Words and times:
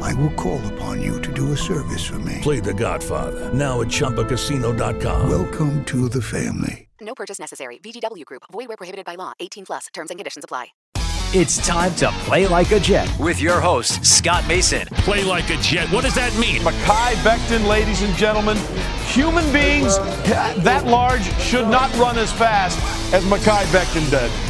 I 0.00 0.14
will 0.14 0.32
call 0.32 0.60
upon 0.74 1.00
you 1.00 1.20
to 1.20 1.32
do 1.32 1.52
a 1.52 1.56
service 1.56 2.04
for 2.04 2.18
me. 2.18 2.38
Play 2.42 2.60
The 2.60 2.74
Godfather 2.74 3.52
now 3.54 3.80
at 3.80 3.88
ChumbaCasino.com. 3.88 5.30
Welcome 5.30 5.84
to 5.86 6.08
the 6.08 6.22
family. 6.22 6.88
No 7.00 7.14
purchase 7.14 7.38
necessary. 7.38 7.78
VGW 7.78 8.24
Group. 8.24 8.42
Void 8.52 8.68
where 8.68 8.76
prohibited 8.76 9.06
by 9.06 9.14
law. 9.14 9.32
18 9.40 9.66
plus. 9.66 9.86
Terms 9.94 10.10
and 10.10 10.18
conditions 10.18 10.44
apply. 10.44 10.68
It's 11.32 11.64
time 11.64 11.94
to 11.94 12.10
play 12.26 12.48
like 12.48 12.72
a 12.72 12.80
Jet 12.80 13.08
with 13.20 13.40
your 13.40 13.60
host, 13.60 14.04
Scott 14.04 14.46
Mason. 14.48 14.84
Play 15.06 15.22
like 15.22 15.48
a 15.50 15.56
Jet. 15.58 15.88
What 15.92 16.02
does 16.02 16.16
that 16.16 16.36
mean? 16.36 16.60
Mekhi 16.62 17.14
Becton, 17.22 17.68
ladies 17.68 18.02
and 18.02 18.12
gentlemen. 18.16 18.56
Human 19.06 19.44
beings 19.52 19.96
that 20.64 20.86
large 20.86 21.22
should 21.38 21.68
not 21.68 21.96
run 21.98 22.18
as 22.18 22.32
fast 22.32 22.76
as 23.14 23.24
Mekhi 23.26 23.62
Becton 23.66 24.10
did. 24.10 24.49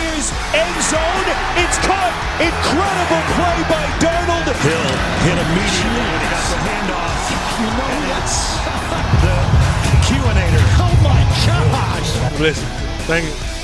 Fires 0.00 0.32
end 0.56 0.76
zone. 0.88 1.28
It's 1.60 1.76
caught. 1.84 2.14
Incredible 2.40 3.22
play 3.36 3.58
by 3.68 3.84
Darnold. 4.00 4.48
Hill 4.64 4.88
hit 5.24 5.36
immediately 5.36 6.04
when 6.08 6.20
he 6.20 6.28
got 6.32 6.44
the 6.48 6.58
handoff. 6.64 7.20
You 7.60 7.68
know 7.76 7.94
that's 8.08 8.36
the 9.24 9.36
QAnator. 10.08 10.64
Oh 10.80 10.96
my 11.04 11.20
gosh. 11.44 12.40
Listen, 12.40 12.66
thank 13.06 13.26
you. 13.26 13.59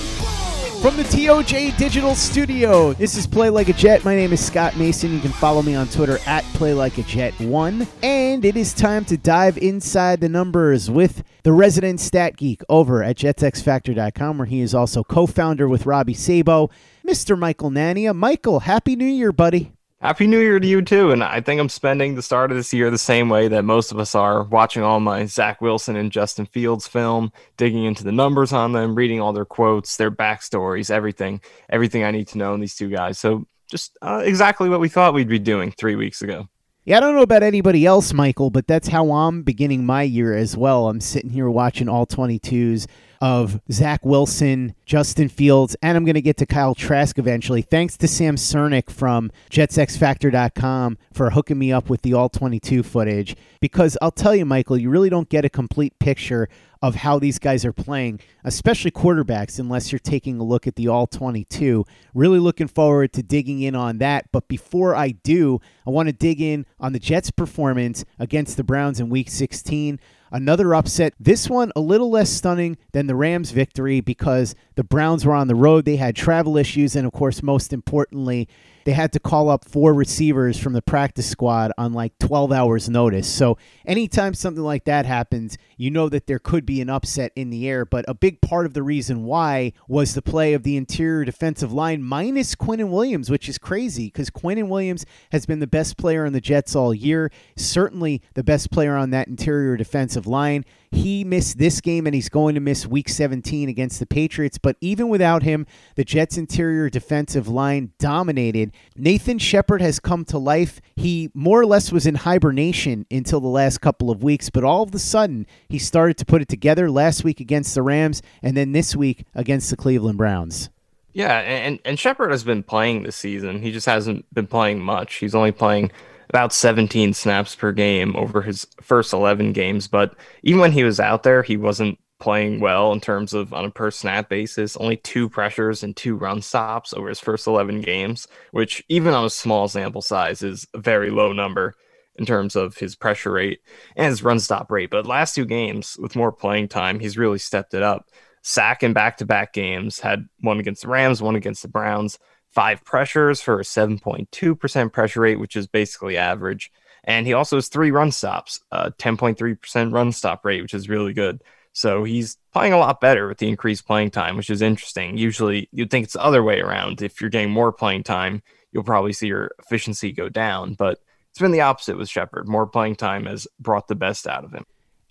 From 0.86 0.96
the 0.96 1.02
TOJ 1.02 1.76
Digital 1.76 2.14
Studio, 2.14 2.92
this 2.92 3.16
is 3.16 3.26
Play 3.26 3.50
Like 3.50 3.68
a 3.68 3.72
Jet. 3.72 4.04
My 4.04 4.14
name 4.14 4.32
is 4.32 4.38
Scott 4.38 4.76
Mason. 4.76 5.12
You 5.12 5.18
can 5.18 5.32
follow 5.32 5.60
me 5.60 5.74
on 5.74 5.88
Twitter 5.88 6.20
at 6.26 6.44
Play 6.54 6.74
Like 6.74 6.96
a 6.98 7.02
Jet1. 7.02 7.88
And 8.04 8.44
it 8.44 8.56
is 8.56 8.72
time 8.72 9.04
to 9.06 9.16
dive 9.16 9.58
inside 9.58 10.20
the 10.20 10.28
numbers 10.28 10.88
with 10.88 11.24
the 11.42 11.50
resident 11.50 11.98
stat 11.98 12.36
geek 12.36 12.62
over 12.68 13.02
at 13.02 13.16
JetsXFactor.com, 13.16 14.38
where 14.38 14.46
he 14.46 14.60
is 14.60 14.76
also 14.76 15.02
co 15.02 15.26
founder 15.26 15.66
with 15.66 15.86
Robby 15.86 16.14
Sabo, 16.14 16.70
Mr. 17.04 17.36
Michael 17.36 17.72
Nania. 17.72 18.14
Michael, 18.14 18.60
Happy 18.60 18.94
New 18.94 19.06
Year, 19.06 19.32
buddy. 19.32 19.75
Happy 20.00 20.26
New 20.26 20.40
Year 20.40 20.60
to 20.60 20.66
you 20.66 20.82
too. 20.82 21.10
And 21.10 21.24
I 21.24 21.40
think 21.40 21.58
I'm 21.58 21.70
spending 21.70 22.14
the 22.14 22.22
start 22.22 22.50
of 22.50 22.56
this 22.58 22.72
year 22.72 22.90
the 22.90 22.98
same 22.98 23.30
way 23.30 23.48
that 23.48 23.64
most 23.64 23.92
of 23.92 23.98
us 23.98 24.14
are 24.14 24.42
watching 24.42 24.82
all 24.82 25.00
my 25.00 25.24
Zach 25.24 25.62
Wilson 25.62 25.96
and 25.96 26.12
Justin 26.12 26.44
Fields 26.44 26.86
film, 26.86 27.32
digging 27.56 27.84
into 27.84 28.04
the 28.04 28.12
numbers 28.12 28.52
on 28.52 28.72
them, 28.72 28.94
reading 28.94 29.22
all 29.22 29.32
their 29.32 29.46
quotes, 29.46 29.96
their 29.96 30.10
backstories, 30.10 30.90
everything, 30.90 31.40
everything 31.70 32.04
I 32.04 32.10
need 32.10 32.28
to 32.28 32.38
know 32.38 32.52
on 32.52 32.60
these 32.60 32.76
two 32.76 32.90
guys. 32.90 33.18
So 33.18 33.46
just 33.70 33.96
uh, 34.02 34.22
exactly 34.22 34.68
what 34.68 34.80
we 34.80 34.90
thought 34.90 35.14
we'd 35.14 35.28
be 35.28 35.38
doing 35.38 35.72
three 35.72 35.96
weeks 35.96 36.20
ago. 36.20 36.46
Yeah, 36.84 36.98
I 36.98 37.00
don't 37.00 37.16
know 37.16 37.22
about 37.22 37.42
anybody 37.42 37.86
else, 37.86 38.12
Michael, 38.12 38.50
but 38.50 38.68
that's 38.68 38.88
how 38.88 39.10
I'm 39.10 39.42
beginning 39.42 39.86
my 39.86 40.02
year 40.02 40.36
as 40.36 40.56
well. 40.56 40.88
I'm 40.88 41.00
sitting 41.00 41.30
here 41.30 41.48
watching 41.50 41.88
all 41.88 42.06
22s 42.06 42.86
of 43.20 43.60
Zach 43.70 44.04
Wilson, 44.04 44.74
Justin 44.84 45.28
Fields, 45.28 45.76
and 45.82 45.96
I'm 45.96 46.04
going 46.04 46.14
to 46.14 46.22
get 46.22 46.36
to 46.38 46.46
Kyle 46.46 46.74
Trask 46.74 47.18
eventually. 47.18 47.62
Thanks 47.62 47.96
to 47.98 48.08
Sam 48.08 48.36
Cernick 48.36 48.90
from 48.90 49.30
JetsXFactor.com 49.50 50.98
for 51.12 51.30
hooking 51.30 51.58
me 51.58 51.72
up 51.72 51.88
with 51.88 52.02
the 52.02 52.14
all 52.14 52.28
22 52.28 52.82
footage. 52.82 53.36
Because 53.60 53.96
I'll 54.00 54.10
tell 54.10 54.34
you, 54.34 54.44
Michael, 54.44 54.78
you 54.78 54.90
really 54.90 55.10
don't 55.10 55.28
get 55.28 55.44
a 55.44 55.50
complete 55.50 55.98
picture 55.98 56.48
of 56.82 56.94
how 56.94 57.18
these 57.18 57.38
guys 57.38 57.64
are 57.64 57.72
playing, 57.72 58.20
especially 58.44 58.90
quarterbacks, 58.90 59.58
unless 59.58 59.90
you're 59.90 59.98
taking 59.98 60.38
a 60.38 60.44
look 60.44 60.66
at 60.66 60.76
the 60.76 60.88
all 60.88 61.06
22. 61.06 61.84
Really 62.14 62.38
looking 62.38 62.68
forward 62.68 63.12
to 63.14 63.22
digging 63.22 63.62
in 63.62 63.74
on 63.74 63.98
that. 63.98 64.30
But 64.30 64.46
before 64.48 64.94
I 64.94 65.10
do, 65.10 65.60
I 65.86 65.90
want 65.90 66.08
to 66.08 66.12
dig 66.12 66.40
in 66.40 66.66
on 66.78 66.92
the 66.92 66.98
Jets' 66.98 67.30
performance 67.30 68.04
against 68.18 68.56
the 68.56 68.64
Browns 68.64 69.00
in 69.00 69.08
week 69.08 69.30
16. 69.30 69.98
Another 70.30 70.74
upset. 70.74 71.14
This 71.20 71.48
one 71.48 71.72
a 71.76 71.80
little 71.80 72.10
less 72.10 72.30
stunning 72.30 72.76
than 72.92 73.06
the 73.06 73.14
Rams' 73.14 73.52
victory 73.52 74.00
because 74.00 74.54
the 74.74 74.84
Browns 74.84 75.24
were 75.24 75.34
on 75.34 75.48
the 75.48 75.54
road. 75.54 75.84
They 75.84 75.96
had 75.96 76.16
travel 76.16 76.56
issues, 76.56 76.96
and 76.96 77.06
of 77.06 77.12
course, 77.12 77.42
most 77.42 77.72
importantly, 77.72 78.48
they 78.86 78.92
had 78.92 79.12
to 79.12 79.18
call 79.18 79.50
up 79.50 79.64
four 79.64 79.92
receivers 79.92 80.60
from 80.60 80.72
the 80.72 80.80
practice 80.80 81.28
squad 81.28 81.72
on 81.76 81.92
like 81.92 82.16
12 82.20 82.52
hours 82.52 82.88
notice. 82.88 83.26
So 83.26 83.58
anytime 83.84 84.32
something 84.32 84.62
like 84.62 84.84
that 84.84 85.04
happens, 85.06 85.58
you 85.76 85.90
know 85.90 86.08
that 86.08 86.28
there 86.28 86.38
could 86.38 86.64
be 86.64 86.80
an 86.80 86.88
upset 86.88 87.32
in 87.34 87.50
the 87.50 87.68
air. 87.68 87.84
But 87.84 88.04
a 88.06 88.14
big 88.14 88.40
part 88.40 88.64
of 88.64 88.74
the 88.74 88.84
reason 88.84 89.24
why 89.24 89.72
was 89.88 90.14
the 90.14 90.22
play 90.22 90.54
of 90.54 90.62
the 90.62 90.76
interior 90.76 91.24
defensive 91.24 91.72
line 91.72 92.00
minus 92.00 92.54
Quinnen 92.54 92.90
Williams, 92.90 93.28
which 93.28 93.48
is 93.48 93.58
crazy 93.58 94.06
because 94.06 94.30
Quinnen 94.30 94.68
Williams 94.68 95.04
has 95.32 95.46
been 95.46 95.58
the 95.58 95.66
best 95.66 95.96
player 95.96 96.24
on 96.24 96.32
the 96.32 96.40
Jets 96.40 96.76
all 96.76 96.94
year, 96.94 97.32
certainly 97.56 98.22
the 98.34 98.44
best 98.44 98.70
player 98.70 98.94
on 98.94 99.10
that 99.10 99.26
interior 99.26 99.76
defensive 99.76 100.28
line. 100.28 100.64
He 100.90 101.24
missed 101.24 101.58
this 101.58 101.80
game 101.80 102.06
and 102.06 102.14
he's 102.14 102.28
going 102.28 102.54
to 102.54 102.60
miss 102.60 102.86
week 102.86 103.08
17 103.08 103.68
against 103.68 103.98
the 103.98 104.06
Patriots. 104.06 104.58
But 104.58 104.76
even 104.80 105.08
without 105.08 105.42
him, 105.42 105.66
the 105.94 106.04
Jets' 106.04 106.36
interior 106.36 106.88
defensive 106.90 107.48
line 107.48 107.92
dominated. 107.98 108.72
Nathan 108.96 109.38
Shepard 109.38 109.80
has 109.82 110.00
come 110.00 110.24
to 110.26 110.38
life. 110.38 110.80
He 110.96 111.30
more 111.34 111.60
or 111.60 111.66
less 111.66 111.92
was 111.92 112.06
in 112.06 112.14
hibernation 112.14 113.06
until 113.10 113.40
the 113.40 113.48
last 113.48 113.80
couple 113.80 114.10
of 114.10 114.22
weeks, 114.22 114.50
but 114.50 114.64
all 114.64 114.82
of 114.82 114.94
a 114.94 114.98
sudden, 114.98 115.46
he 115.68 115.78
started 115.78 116.16
to 116.18 116.24
put 116.24 116.42
it 116.42 116.48
together 116.48 116.90
last 116.90 117.24
week 117.24 117.40
against 117.40 117.74
the 117.74 117.82
Rams 117.82 118.22
and 118.42 118.56
then 118.56 118.72
this 118.72 118.96
week 118.96 119.24
against 119.34 119.70
the 119.70 119.76
Cleveland 119.76 120.18
Browns. 120.18 120.70
Yeah, 121.16 121.38
and, 121.38 121.80
and 121.86 121.98
Shepard 121.98 122.30
has 122.30 122.44
been 122.44 122.62
playing 122.62 123.02
this 123.02 123.16
season. 123.16 123.62
He 123.62 123.72
just 123.72 123.86
hasn't 123.86 124.26
been 124.34 124.46
playing 124.46 124.80
much. 124.80 125.14
He's 125.14 125.34
only 125.34 125.50
playing 125.50 125.90
about 126.28 126.52
17 126.52 127.14
snaps 127.14 127.54
per 127.54 127.72
game 127.72 128.14
over 128.16 128.42
his 128.42 128.66
first 128.80 129.12
11 129.12 129.52
games. 129.52 129.88
But 129.88 130.14
even 130.42 130.60
when 130.60 130.72
he 130.72 130.84
was 130.84 131.00
out 131.00 131.22
there, 131.22 131.42
he 131.42 131.56
wasn't 131.56 131.98
playing 132.18 132.60
well 132.60 132.92
in 132.92 133.00
terms 133.00 133.34
of 133.34 133.52
on 133.52 133.66
a 133.66 133.70
per 133.70 133.90
snap 133.90 134.28
basis. 134.28 134.76
Only 134.76 134.96
two 134.96 135.28
pressures 135.28 135.82
and 135.82 135.96
two 135.96 136.16
run 136.16 136.42
stops 136.42 136.94
over 136.94 137.08
his 137.08 137.20
first 137.20 137.46
11 137.46 137.82
games, 137.82 138.26
which 138.52 138.82
even 138.88 139.14
on 139.14 139.24
a 139.24 139.30
small 139.30 139.68
sample 139.68 140.02
size 140.02 140.42
is 140.42 140.66
a 140.74 140.78
very 140.78 141.10
low 141.10 141.32
number 141.32 141.74
in 142.18 142.24
terms 142.24 142.56
of 142.56 142.76
his 142.76 142.96
pressure 142.96 143.32
rate 143.32 143.60
and 143.94 144.06
his 144.06 144.22
run 144.22 144.40
stop 144.40 144.70
rate. 144.70 144.90
But 144.90 145.06
last 145.06 145.34
two 145.34 145.44
games 145.44 145.96
with 146.00 146.16
more 146.16 146.32
playing 146.32 146.68
time, 146.68 146.98
he's 146.98 147.18
really 147.18 147.38
stepped 147.38 147.74
it 147.74 147.82
up. 147.82 148.08
sack 148.42 148.82
in 148.82 148.92
back 148.92 149.16
to 149.18 149.26
back 149.26 149.52
games, 149.52 149.98
had 150.00 150.26
one 150.40 150.60
against 150.60 150.82
the 150.82 150.88
Rams, 150.88 151.20
one 151.20 151.36
against 151.36 151.62
the 151.62 151.68
Browns, 151.68 152.18
five 152.56 152.82
pressures 152.84 153.42
for 153.42 153.60
a 153.60 153.62
7.2% 153.62 154.90
pressure 154.92 155.20
rate, 155.20 155.38
which 155.38 155.56
is 155.56 155.66
basically 155.66 156.16
average. 156.16 156.72
And 157.04 157.26
he 157.26 157.34
also 157.34 157.58
has 157.58 157.68
three 157.68 157.90
run 157.90 158.10
stops, 158.10 158.60
a 158.72 158.90
10.3% 158.92 159.92
run 159.92 160.10
stop 160.10 160.42
rate, 160.42 160.62
which 160.62 160.72
is 160.72 160.88
really 160.88 161.12
good. 161.12 161.44
So 161.74 162.04
he's 162.04 162.38
playing 162.54 162.72
a 162.72 162.78
lot 162.78 163.02
better 163.02 163.28
with 163.28 163.36
the 163.36 163.48
increased 163.50 163.86
playing 163.86 164.10
time, 164.10 164.38
which 164.38 164.48
is 164.48 164.62
interesting. 164.62 165.18
Usually 165.18 165.68
you'd 165.70 165.90
think 165.90 166.04
it's 166.04 166.14
the 166.14 166.24
other 166.24 166.42
way 166.42 166.60
around. 166.60 167.02
If 167.02 167.20
you're 167.20 167.28
getting 167.28 167.50
more 167.50 167.72
playing 167.72 168.04
time, 168.04 168.42
you'll 168.72 168.84
probably 168.84 169.12
see 169.12 169.26
your 169.26 169.50
efficiency 169.58 170.10
go 170.10 170.30
down. 170.30 170.72
But 170.72 170.98
it's 171.30 171.38
been 171.38 171.52
the 171.52 171.60
opposite 171.60 171.98
with 171.98 172.08
Shepard. 172.08 172.48
More 172.48 172.66
playing 172.66 172.96
time 172.96 173.26
has 173.26 173.46
brought 173.60 173.86
the 173.86 173.94
best 173.94 174.26
out 174.26 174.44
of 174.44 174.52
him. 174.52 174.64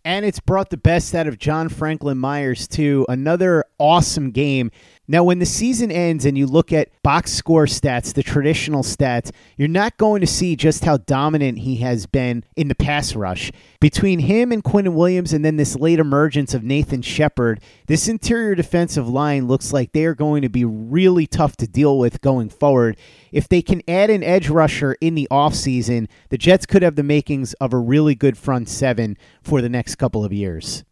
And 0.03 0.24
it's 0.24 0.39
brought 0.39 0.69
the 0.69 0.77
best 0.77 1.15
out 1.15 1.25
of 1.27 1.39
John 1.39 1.68
Franklin 1.69 2.19
Myers, 2.19 2.68
too. 2.68 3.07
Another 3.09 3.65
awesome 3.80 4.30
game. 4.30 4.69
Now, 5.07 5.23
when 5.23 5.37
the 5.37 5.45
season 5.45 5.91
ends 5.91 6.25
and 6.25 6.35
you 6.35 6.47
look 6.47 6.73
at 6.73 6.89
box 7.03 7.31
score 7.31 7.65
stats, 7.65 8.13
the 8.13 8.23
traditional 8.23 8.81
stats, 8.81 9.31
you're 9.55 9.67
not 9.67 9.97
going 9.97 10.21
to 10.21 10.27
see 10.27 10.55
just 10.55 10.83
how 10.83 10.97
dominant 10.97 11.59
he 11.59 11.77
has 11.77 12.07
been 12.07 12.43
in 12.55 12.69
the 12.69 12.75
pass 12.75 13.15
rush. 13.15 13.51
Between 13.79 14.17
him 14.17 14.51
and 14.51 14.63
Quinnen 14.63 14.95
Williams 14.95 15.31
and 15.31 15.45
then 15.45 15.57
this 15.57 15.75
late 15.75 15.99
emergence 15.99 16.55
of 16.55 16.63
Nathan 16.63 17.03
Shepard, 17.03 17.61
this 17.85 18.07
interior 18.07 18.55
defensive 18.55 19.07
line 19.07 19.47
looks 19.47 19.71
like 19.71 19.91
they 19.91 20.05
are 20.05 20.15
going 20.15 20.41
to 20.41 20.49
be 20.49 20.65
really 20.65 21.27
tough 21.27 21.55
to 21.57 21.67
deal 21.67 21.99
with 21.99 22.21
going 22.21 22.49
forward. 22.49 22.97
If 23.31 23.47
they 23.47 23.61
can 23.61 23.83
add 23.87 24.09
an 24.09 24.23
edge 24.23 24.49
rusher 24.49 24.93
in 25.01 25.13
the 25.13 25.27
offseason, 25.29 26.07
the 26.29 26.37
Jets 26.39 26.65
could 26.65 26.81
have 26.81 26.95
the 26.95 27.03
makings 27.03 27.53
of 27.55 27.73
a 27.73 27.77
really 27.77 28.15
good 28.15 28.39
front 28.39 28.69
seven 28.69 29.17
for 29.43 29.61
the 29.61 29.69
next 29.69 29.95
couple 29.95 30.25
of 30.25 30.33
years. 30.33 30.83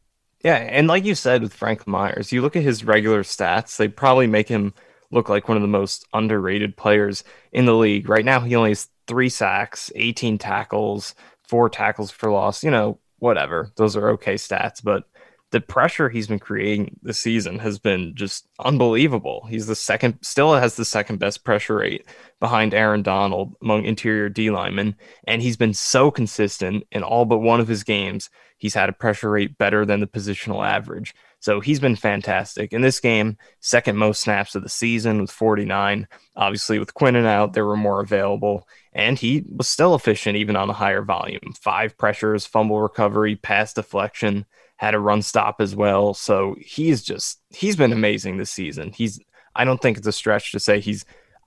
Yeah, 0.44 0.58
and 0.58 0.88
like 0.88 1.06
you 1.06 1.16
said 1.16 1.42
with 1.42 1.54
Frank 1.54 1.88
Myers, 1.88 2.34
you 2.34 2.42
look 2.42 2.56
at 2.56 2.64
his 2.64 2.84
regular 2.84 3.24
stats, 3.24 3.78
they 3.78 3.88
probably 3.88 4.28
make 4.28 4.50
him 4.50 4.74
look 5.10 5.30
like 5.30 5.48
one 5.48 5.56
of 5.56 5.62
the 5.62 5.68
most 5.68 6.06
underrated 6.14 6.76
players 6.76 7.24
in 7.54 7.66
the 7.66 7.76
league. 7.76 8.10
Right 8.10 8.26
now, 8.26 8.42
he 8.42 8.56
only 8.56 8.72
has 8.72 8.90
three 9.08 9.30
sacks, 9.30 9.92
18 9.96 10.38
tackles, 10.38 11.16
four 11.48 11.70
tackles 11.70 12.12
for 12.12 12.30
loss, 12.30 12.64
you 12.64 12.72
know, 12.72 13.00
whatever. 13.20 13.72
Those 13.78 13.96
are 13.96 14.10
okay 14.12 14.36
stats, 14.36 14.84
but 14.84 15.06
the 15.52 15.62
pressure 15.62 16.10
he's 16.10 16.28
been 16.28 16.40
creating 16.40 17.00
this 17.04 17.20
season 17.20 17.60
has 17.60 17.78
been 17.78 18.16
just 18.16 18.48
unbelievable. 18.60 19.46
He's 19.48 19.68
the 19.68 19.76
second, 19.76 20.18
still 20.22 20.56
has 20.56 20.76
the 20.76 20.84
second 20.84 21.20
best 21.20 21.44
pressure 21.44 21.76
rate 21.76 22.06
behind 22.40 22.74
Aaron 22.74 23.04
Donald 23.04 23.56
among 23.62 23.86
interior 23.86 24.30
D 24.30 24.50
linemen. 24.50 24.96
And 25.28 25.44
he's 25.44 25.56
been 25.56 25.76
so 25.76 26.10
consistent 26.10 26.86
in 26.92 27.04
all 27.04 27.26
but 27.26 27.38
one 27.38 27.60
of 27.60 27.68
his 27.68 27.84
games. 27.84 28.32
He's 28.64 28.74
had 28.74 28.88
a 28.88 28.94
pressure 28.94 29.30
rate 29.30 29.58
better 29.58 29.86
than 29.86 30.00
the 30.00 30.08
positional 30.08 30.66
average. 30.66 31.14
So 31.42 31.60
he's 31.60 31.82
been 31.82 31.98
fantastic. 31.98 32.72
In 32.72 32.82
this 32.82 33.02
game, 33.02 33.38
second 33.60 33.98
most 33.98 34.22
snaps 34.22 34.56
of 34.56 34.64
the 34.64 34.70
season 34.70 35.20
with 35.20 35.32
49. 35.32 36.08
Obviously, 36.38 36.80
with 36.80 36.94
Quinnen 36.94 37.26
out, 37.26 37.52
there 37.52 37.66
were 37.66 37.76
more 37.76 38.00
available. 38.00 38.66
And 38.94 39.20
he 39.20 39.44
was 39.54 39.68
still 39.68 39.96
efficient 39.96 40.38
even 40.38 40.56
on 40.56 40.70
the 40.70 40.74
higher 40.74 41.02
volume. 41.02 41.54
Five 41.60 41.98
pressures, 41.98 42.46
fumble 42.46 42.80
recovery, 42.80 43.36
pass 43.36 43.74
deflection 43.74 44.46
had 44.78 44.96
a 44.96 45.00
run 45.00 45.22
stop 45.22 45.60
as 45.60 45.76
well. 45.76 46.14
So 46.14 46.56
he's 46.60 47.04
just 47.04 47.42
he's 47.50 47.76
been 47.76 47.92
amazing 47.92 48.38
this 48.38 48.52
season. 48.52 48.94
He's 48.94 49.20
I 49.54 49.66
don't 49.66 49.82
think 49.82 49.98
it's 49.98 50.08
a 50.08 50.14
stretch 50.14 50.54
to 50.54 50.60
say 50.62 50.80
he's 50.80 51.04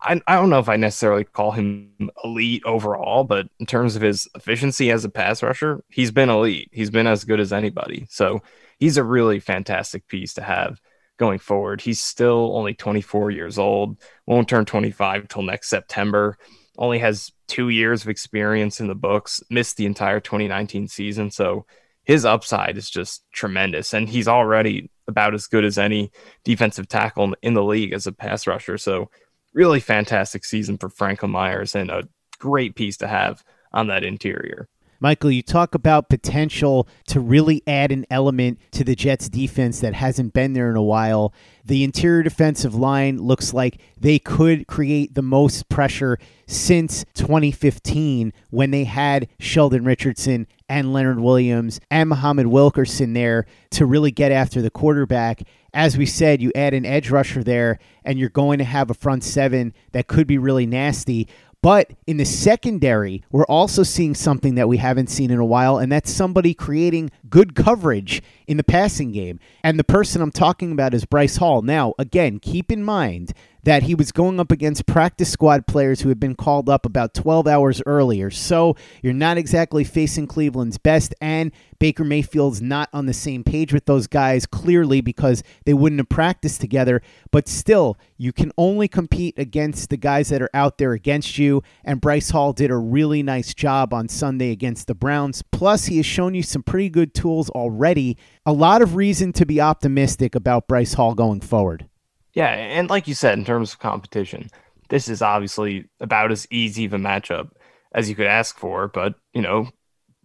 I, 0.06 0.20
I 0.28 0.36
don't 0.36 0.50
know 0.50 0.60
if 0.60 0.68
I 0.68 0.76
necessarily 0.76 1.24
call 1.24 1.50
him 1.50 1.90
elite 2.24 2.62
overall, 2.64 3.24
but 3.24 3.48
in 3.58 3.66
terms 3.66 3.96
of 3.96 4.02
his 4.02 4.28
efficiency 4.36 4.90
as 4.90 5.04
a 5.04 5.08
pass 5.08 5.42
rusher, 5.42 5.82
he's 5.88 6.12
been 6.12 6.30
elite. 6.30 6.70
He's 6.72 6.90
been 6.90 7.08
as 7.08 7.24
good 7.24 7.40
as 7.40 7.52
anybody. 7.52 8.06
So 8.08 8.40
he's 8.78 8.96
a 8.96 9.04
really 9.04 9.40
fantastic 9.40 10.06
piece 10.06 10.34
to 10.34 10.42
have 10.42 10.80
going 11.18 11.40
forward. 11.40 11.80
He's 11.80 12.00
still 12.00 12.56
only 12.56 12.72
24 12.72 13.32
years 13.32 13.58
old, 13.58 13.98
won't 14.26 14.48
turn 14.48 14.64
25 14.64 15.26
till 15.26 15.42
next 15.42 15.68
September. 15.68 16.38
Only 16.78 17.00
has 17.00 17.32
two 17.48 17.70
years 17.70 18.02
of 18.02 18.08
experience 18.08 18.80
in 18.80 18.86
the 18.86 18.94
books, 18.94 19.42
missed 19.50 19.76
the 19.76 19.86
entire 19.86 20.20
2019 20.20 20.86
season. 20.88 21.30
So 21.30 21.66
his 22.04 22.24
upside 22.24 22.76
is 22.76 22.88
just 22.88 23.24
tremendous. 23.32 23.92
And 23.92 24.08
he's 24.08 24.28
already 24.28 24.90
about 25.08 25.34
as 25.34 25.46
good 25.46 25.64
as 25.64 25.78
any 25.78 26.10
defensive 26.44 26.88
tackle 26.88 27.34
in 27.42 27.54
the 27.54 27.64
league 27.64 27.92
as 27.92 28.06
a 28.06 28.12
pass 28.12 28.46
rusher. 28.46 28.78
So, 28.78 29.10
really 29.56 29.80
fantastic 29.80 30.44
season 30.44 30.76
for 30.76 30.88
Franklin 30.88 31.32
Myers 31.32 31.74
and 31.74 31.90
a 31.90 32.06
great 32.38 32.76
piece 32.76 32.98
to 32.98 33.08
have 33.08 33.42
on 33.72 33.88
that 33.88 34.04
interior. 34.04 34.68
Michael, 34.98 35.30
you 35.30 35.42
talk 35.42 35.74
about 35.74 36.08
potential 36.08 36.88
to 37.08 37.20
really 37.20 37.62
add 37.66 37.92
an 37.92 38.06
element 38.10 38.58
to 38.72 38.82
the 38.82 38.94
Jets 38.94 39.28
defense 39.28 39.80
that 39.80 39.92
hasn't 39.92 40.32
been 40.32 40.54
there 40.54 40.70
in 40.70 40.76
a 40.76 40.82
while. 40.82 41.34
The 41.64 41.84
interior 41.84 42.22
defensive 42.22 42.74
line 42.74 43.18
looks 43.18 43.52
like 43.52 43.78
they 43.98 44.18
could 44.18 44.66
create 44.66 45.14
the 45.14 45.22
most 45.22 45.68
pressure 45.68 46.18
since 46.46 47.04
2015 47.14 48.32
when 48.50 48.70
they 48.70 48.84
had 48.84 49.28
Sheldon 49.38 49.84
Richardson 49.84 50.46
and 50.68 50.92
Leonard 50.92 51.20
Williams 51.20 51.78
and 51.90 52.08
Muhammad 52.08 52.46
Wilkerson 52.46 53.12
there 53.12 53.44
to 53.72 53.84
really 53.84 54.10
get 54.10 54.32
after 54.32 54.62
the 54.62 54.70
quarterback. 54.70 55.42
As 55.76 55.98
we 55.98 56.06
said, 56.06 56.40
you 56.40 56.50
add 56.54 56.72
an 56.72 56.86
edge 56.86 57.10
rusher 57.10 57.44
there, 57.44 57.78
and 58.02 58.18
you're 58.18 58.30
going 58.30 58.56
to 58.60 58.64
have 58.64 58.90
a 58.90 58.94
front 58.94 59.22
seven 59.22 59.74
that 59.92 60.06
could 60.06 60.26
be 60.26 60.38
really 60.38 60.64
nasty. 60.64 61.28
But 61.60 61.90
in 62.06 62.16
the 62.16 62.24
secondary, 62.24 63.22
we're 63.30 63.44
also 63.44 63.82
seeing 63.82 64.14
something 64.14 64.54
that 64.54 64.68
we 64.68 64.78
haven't 64.78 65.10
seen 65.10 65.30
in 65.30 65.38
a 65.38 65.44
while, 65.44 65.76
and 65.76 65.92
that's 65.92 66.10
somebody 66.10 66.54
creating 66.54 67.10
good 67.28 67.54
coverage 67.54 68.22
in 68.46 68.56
the 68.56 68.64
passing 68.64 69.12
game. 69.12 69.38
And 69.62 69.78
the 69.78 69.84
person 69.84 70.22
I'm 70.22 70.30
talking 70.30 70.72
about 70.72 70.94
is 70.94 71.04
Bryce 71.04 71.36
Hall. 71.36 71.60
Now, 71.60 71.92
again, 71.98 72.38
keep 72.38 72.72
in 72.72 72.82
mind 72.82 73.34
that 73.66 73.82
he 73.82 73.96
was 73.96 74.12
going 74.12 74.38
up 74.38 74.52
against 74.52 74.86
practice 74.86 75.28
squad 75.28 75.66
players 75.66 76.00
who 76.00 76.08
had 76.08 76.20
been 76.20 76.36
called 76.36 76.68
up 76.68 76.86
about 76.86 77.12
12 77.14 77.48
hours 77.48 77.82
earlier. 77.84 78.30
So 78.30 78.76
you're 79.02 79.12
not 79.12 79.38
exactly 79.38 79.82
facing 79.82 80.28
Cleveland's 80.28 80.78
best, 80.78 81.16
and 81.20 81.50
Baker 81.80 82.04
Mayfield's 82.04 82.62
not 82.62 82.88
on 82.92 83.06
the 83.06 83.12
same 83.12 83.42
page 83.42 83.72
with 83.72 83.86
those 83.86 84.06
guys 84.06 84.46
clearly 84.46 85.00
because 85.00 85.42
they 85.64 85.74
wouldn't 85.74 85.98
have 85.98 86.08
practiced 86.08 86.60
together. 86.60 87.02
But 87.32 87.48
still, 87.48 87.98
you 88.16 88.32
can 88.32 88.52
only 88.56 88.86
compete 88.86 89.36
against 89.36 89.90
the 89.90 89.96
guys 89.96 90.28
that 90.28 90.42
are 90.42 90.50
out 90.54 90.78
there 90.78 90.92
against 90.92 91.36
you. 91.36 91.64
And 91.84 92.00
Bryce 92.00 92.30
Hall 92.30 92.52
did 92.52 92.70
a 92.70 92.76
really 92.76 93.24
nice 93.24 93.52
job 93.52 93.92
on 93.92 94.08
Sunday 94.08 94.52
against 94.52 94.86
the 94.86 94.94
Browns. 94.94 95.42
Plus, 95.42 95.86
he 95.86 95.96
has 95.96 96.06
shown 96.06 96.34
you 96.34 96.44
some 96.44 96.62
pretty 96.62 96.88
good 96.88 97.14
tools 97.14 97.50
already. 97.50 98.16
A 98.46 98.52
lot 98.52 98.80
of 98.80 98.94
reason 98.94 99.32
to 99.32 99.44
be 99.44 99.60
optimistic 99.60 100.36
about 100.36 100.68
Bryce 100.68 100.94
Hall 100.94 101.16
going 101.16 101.40
forward. 101.40 101.88
Yeah, 102.36 102.48
and 102.50 102.90
like 102.90 103.08
you 103.08 103.14
said, 103.14 103.38
in 103.38 103.46
terms 103.46 103.72
of 103.72 103.78
competition, 103.78 104.50
this 104.90 105.08
is 105.08 105.22
obviously 105.22 105.88
about 106.00 106.30
as 106.30 106.46
easy 106.50 106.84
of 106.84 106.92
a 106.92 106.98
matchup 106.98 107.50
as 107.94 108.10
you 108.10 108.14
could 108.14 108.26
ask 108.26 108.58
for. 108.58 108.88
But 108.88 109.14
you 109.32 109.40
know, 109.40 109.70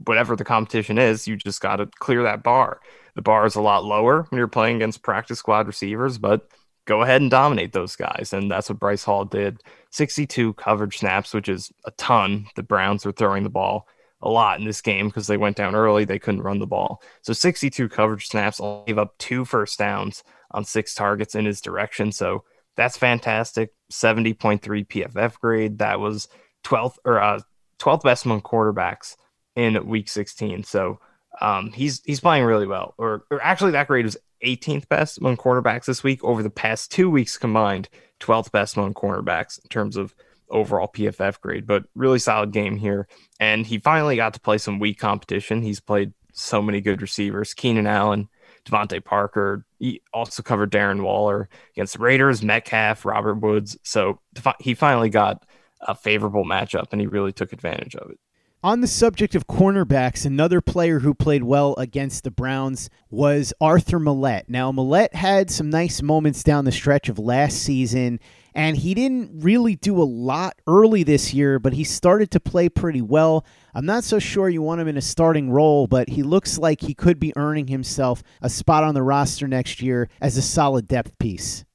whatever 0.05 0.35
the 0.35 0.43
competition 0.43 0.97
is, 0.97 1.25
you 1.25 1.37
just 1.37 1.61
got 1.61 1.77
to 1.77 1.85
clear 1.99 2.21
that 2.23 2.43
bar. 2.43 2.81
The 3.15 3.21
bar 3.21 3.45
is 3.45 3.55
a 3.55 3.61
lot 3.61 3.85
lower 3.85 4.23
when 4.23 4.37
you're 4.37 4.49
playing 4.49 4.75
against 4.75 5.03
practice 5.03 5.39
squad 5.39 5.67
receivers, 5.67 6.17
but 6.17 6.49
go 6.85 7.01
ahead 7.01 7.21
and 7.21 7.31
dominate 7.31 7.71
those 7.71 7.95
guys. 7.95 8.33
And 8.33 8.51
that's 8.51 8.69
what 8.69 8.79
Bryce 8.79 9.05
Hall 9.05 9.23
did. 9.23 9.61
62 9.91 10.53
coverage 10.55 10.97
snaps, 10.97 11.33
which 11.33 11.47
is 11.47 11.71
a 11.85 11.91
ton. 11.91 12.47
The 12.57 12.63
Browns 12.63 13.05
were 13.05 13.13
throwing 13.13 13.43
the 13.43 13.49
ball 13.49 13.87
a 14.21 14.29
lot 14.29 14.59
in 14.59 14.65
this 14.65 14.81
game 14.81 15.07
because 15.07 15.27
they 15.27 15.37
went 15.37 15.55
down 15.55 15.75
early. 15.75 16.03
They 16.03 16.19
couldn't 16.19 16.41
run 16.41 16.59
the 16.59 16.67
ball. 16.67 17.01
So 17.21 17.31
62 17.31 17.87
coverage 17.87 18.27
snaps, 18.27 18.59
only 18.59 18.83
gave 18.87 18.97
up 18.97 19.17
two 19.17 19.45
first 19.45 19.79
downs 19.79 20.23
on 20.53 20.65
six 20.65 20.93
targets 20.93 21.35
in 21.35 21.45
his 21.45 21.61
direction. 21.61 22.11
So 22.11 22.43
that's 22.75 22.97
fantastic. 22.97 23.73
70.3 23.91 24.61
PFF 24.61 25.39
grade. 25.39 25.79
That 25.79 25.99
was 25.99 26.27
12th 26.63 26.95
or 27.05 27.21
uh, 27.21 27.39
12th 27.79 28.03
best 28.03 28.25
among 28.25 28.41
quarterbacks 28.41 29.15
in 29.55 29.85
week 29.87 30.09
16. 30.09 30.63
So 30.63 30.99
um, 31.39 31.71
he's 31.71 32.01
he's 32.05 32.19
playing 32.19 32.43
really 32.43 32.67
well. 32.67 32.93
Or, 32.97 33.23
or 33.31 33.41
actually, 33.41 33.71
that 33.71 33.87
grade 33.87 34.05
was 34.05 34.17
18th 34.45 34.87
best 34.89 35.17
among 35.19 35.37
quarterbacks 35.37 35.85
this 35.85 36.03
week 36.03 36.23
over 36.23 36.43
the 36.43 36.49
past 36.49 36.91
two 36.91 37.09
weeks 37.09 37.37
combined. 37.37 37.89
12th 38.19 38.51
best 38.51 38.77
among 38.77 38.93
cornerbacks 38.93 39.59
in 39.63 39.67
terms 39.69 39.97
of 39.97 40.13
overall 40.49 40.87
PFF 40.87 41.39
grade, 41.41 41.65
but 41.65 41.85
really 41.95 42.19
solid 42.19 42.51
game 42.51 42.77
here. 42.77 43.07
And 43.39 43.65
he 43.65 43.79
finally 43.79 44.15
got 44.15 44.33
to 44.35 44.39
play 44.39 44.57
some 44.57 44.79
weak 44.79 44.99
competition. 44.99 45.63
He's 45.63 45.79
played 45.79 46.13
so 46.33 46.61
many 46.61 46.81
good 46.81 47.01
receivers. 47.01 47.53
Keenan 47.53 47.87
Allen, 47.87 48.29
DeVante 48.65 49.03
Parker. 49.03 49.65
He 49.79 50.01
also 50.13 50.43
covered 50.43 50.71
Darren 50.71 51.01
Waller 51.01 51.49
against 51.75 51.93
the 51.93 51.99
Raiders, 51.99 52.43
Metcalf, 52.43 53.05
Robert 53.05 53.35
Woods. 53.35 53.77
So 53.83 54.19
he 54.59 54.73
finally 54.73 55.09
got 55.09 55.45
a 55.81 55.95
favorable 55.95 56.45
matchup 56.45 56.87
and 56.91 57.01
he 57.01 57.07
really 57.07 57.31
took 57.31 57.53
advantage 57.53 57.95
of 57.95 58.11
it. 58.11 58.19
On 58.63 58.81
the 58.81 58.87
subject 58.87 59.33
of 59.33 59.47
cornerbacks, 59.47 60.23
another 60.23 60.61
player 60.61 60.99
who 60.99 61.15
played 61.15 61.43
well 61.43 61.73
against 61.79 62.23
the 62.23 62.29
Browns 62.29 62.91
was 63.09 63.55
Arthur 63.59 63.97
Maulet. 63.97 64.43
Now, 64.49 64.71
Maulet 64.71 65.15
had 65.15 65.49
some 65.49 65.71
nice 65.71 66.03
moments 66.03 66.43
down 66.43 66.65
the 66.65 66.71
stretch 66.71 67.09
of 67.09 67.17
last 67.17 67.63
season, 67.63 68.19
and 68.53 68.77
he 68.77 68.93
didn't 68.93 69.43
really 69.43 69.75
do 69.75 69.99
a 69.99 70.05
lot 70.05 70.61
early 70.67 71.01
this 71.01 71.33
year, 71.33 71.57
but 71.57 71.73
he 71.73 71.83
started 71.83 72.29
to 72.29 72.39
play 72.39 72.69
pretty 72.69 73.01
well. 73.01 73.47
I'm 73.73 73.87
not 73.87 74.03
so 74.03 74.19
sure 74.19 74.47
you 74.47 74.61
want 74.61 74.79
him 74.79 74.87
in 74.87 74.97
a 74.97 75.01
starting 75.01 75.49
role, 75.49 75.87
but 75.87 76.09
he 76.09 76.21
looks 76.21 76.59
like 76.59 76.81
he 76.81 76.93
could 76.93 77.19
be 77.19 77.33
earning 77.35 77.65
himself 77.65 78.21
a 78.43 78.49
spot 78.49 78.83
on 78.83 78.93
the 78.93 79.01
roster 79.01 79.47
next 79.47 79.81
year 79.81 80.07
as 80.21 80.37
a 80.37 80.41
solid 80.43 80.87
depth 80.87 81.17
piece. 81.17 81.65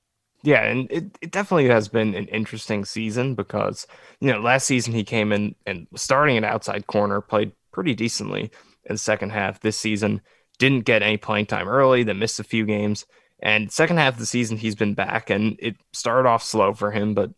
Yeah, 0.47 0.63
and 0.63 0.89
it, 0.93 1.19
it 1.21 1.33
definitely 1.33 1.67
has 1.71 1.89
been 1.89 2.15
an 2.15 2.29
interesting 2.29 2.85
season 2.85 3.35
because, 3.35 3.85
you 4.21 4.33
know, 4.33 4.39
last 4.39 4.65
season 4.65 4.93
he 4.93 5.03
came 5.03 5.33
in 5.33 5.57
and 5.67 5.89
starting 5.97 6.37
an 6.37 6.45
outside 6.45 6.87
corner, 6.87 7.21
played 7.21 7.51
pretty 7.73 7.97
decently 7.97 8.53
in 8.85 8.95
the 8.95 8.97
second 8.99 9.31
half. 9.31 9.59
This 9.59 9.77
season 9.77 10.21
didn't 10.61 10.85
get 10.85 11.03
any 11.03 11.17
playing 11.17 11.47
time 11.47 11.67
early, 11.67 12.05
then 12.05 12.21
missed 12.21 12.39
a 12.39 12.45
few 12.45 12.65
games. 12.65 13.07
And 13.43 13.73
second 13.73 13.97
half 13.97 14.13
of 14.15 14.21
the 14.21 14.27
season 14.27 14.57
he's 14.57 14.77
been 14.77 14.95
back 14.95 15.31
and 15.31 15.57
it 15.59 15.79
started 15.93 16.29
off 16.29 16.45
slow 16.45 16.73
for 16.75 16.93
him, 16.93 17.13
but 17.13 17.33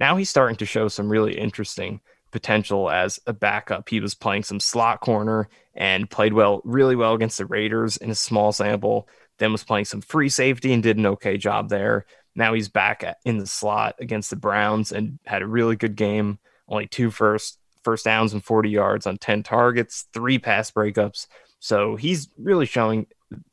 now 0.00 0.16
he's 0.16 0.30
starting 0.30 0.56
to 0.56 0.66
show 0.66 0.88
some 0.88 1.10
really 1.10 1.36
interesting 1.38 2.00
potential 2.30 2.90
as 2.90 3.20
a 3.26 3.34
backup. 3.34 3.90
He 3.90 4.00
was 4.00 4.14
playing 4.14 4.44
some 4.44 4.58
slot 4.58 5.02
corner 5.02 5.50
and 5.74 6.08
played 6.08 6.32
well, 6.32 6.62
really 6.64 6.96
well 6.96 7.12
against 7.12 7.36
the 7.36 7.44
Raiders 7.44 7.98
in 7.98 8.08
a 8.10 8.14
small 8.14 8.52
sample. 8.52 9.06
Then 9.36 9.52
was 9.52 9.64
playing 9.64 9.84
some 9.84 10.00
free 10.00 10.30
safety 10.30 10.72
and 10.72 10.82
did 10.82 10.96
an 10.96 11.04
okay 11.04 11.36
job 11.36 11.68
there. 11.68 12.06
Now 12.34 12.54
he's 12.54 12.68
back 12.68 13.04
in 13.24 13.38
the 13.38 13.46
slot 13.46 13.96
against 14.00 14.30
the 14.30 14.36
Browns 14.36 14.92
and 14.92 15.18
had 15.24 15.42
a 15.42 15.46
really 15.46 15.76
good 15.76 15.96
game. 15.96 16.38
Only 16.68 16.86
two 16.86 17.10
first 17.10 17.58
first 17.82 18.04
downs 18.04 18.32
and 18.32 18.42
40 18.42 18.70
yards 18.70 19.06
on 19.06 19.18
10 19.18 19.42
targets, 19.42 20.06
three 20.12 20.38
pass 20.38 20.70
breakups. 20.70 21.26
So 21.60 21.96
he's 21.96 22.28
really 22.38 22.66
showing 22.66 23.06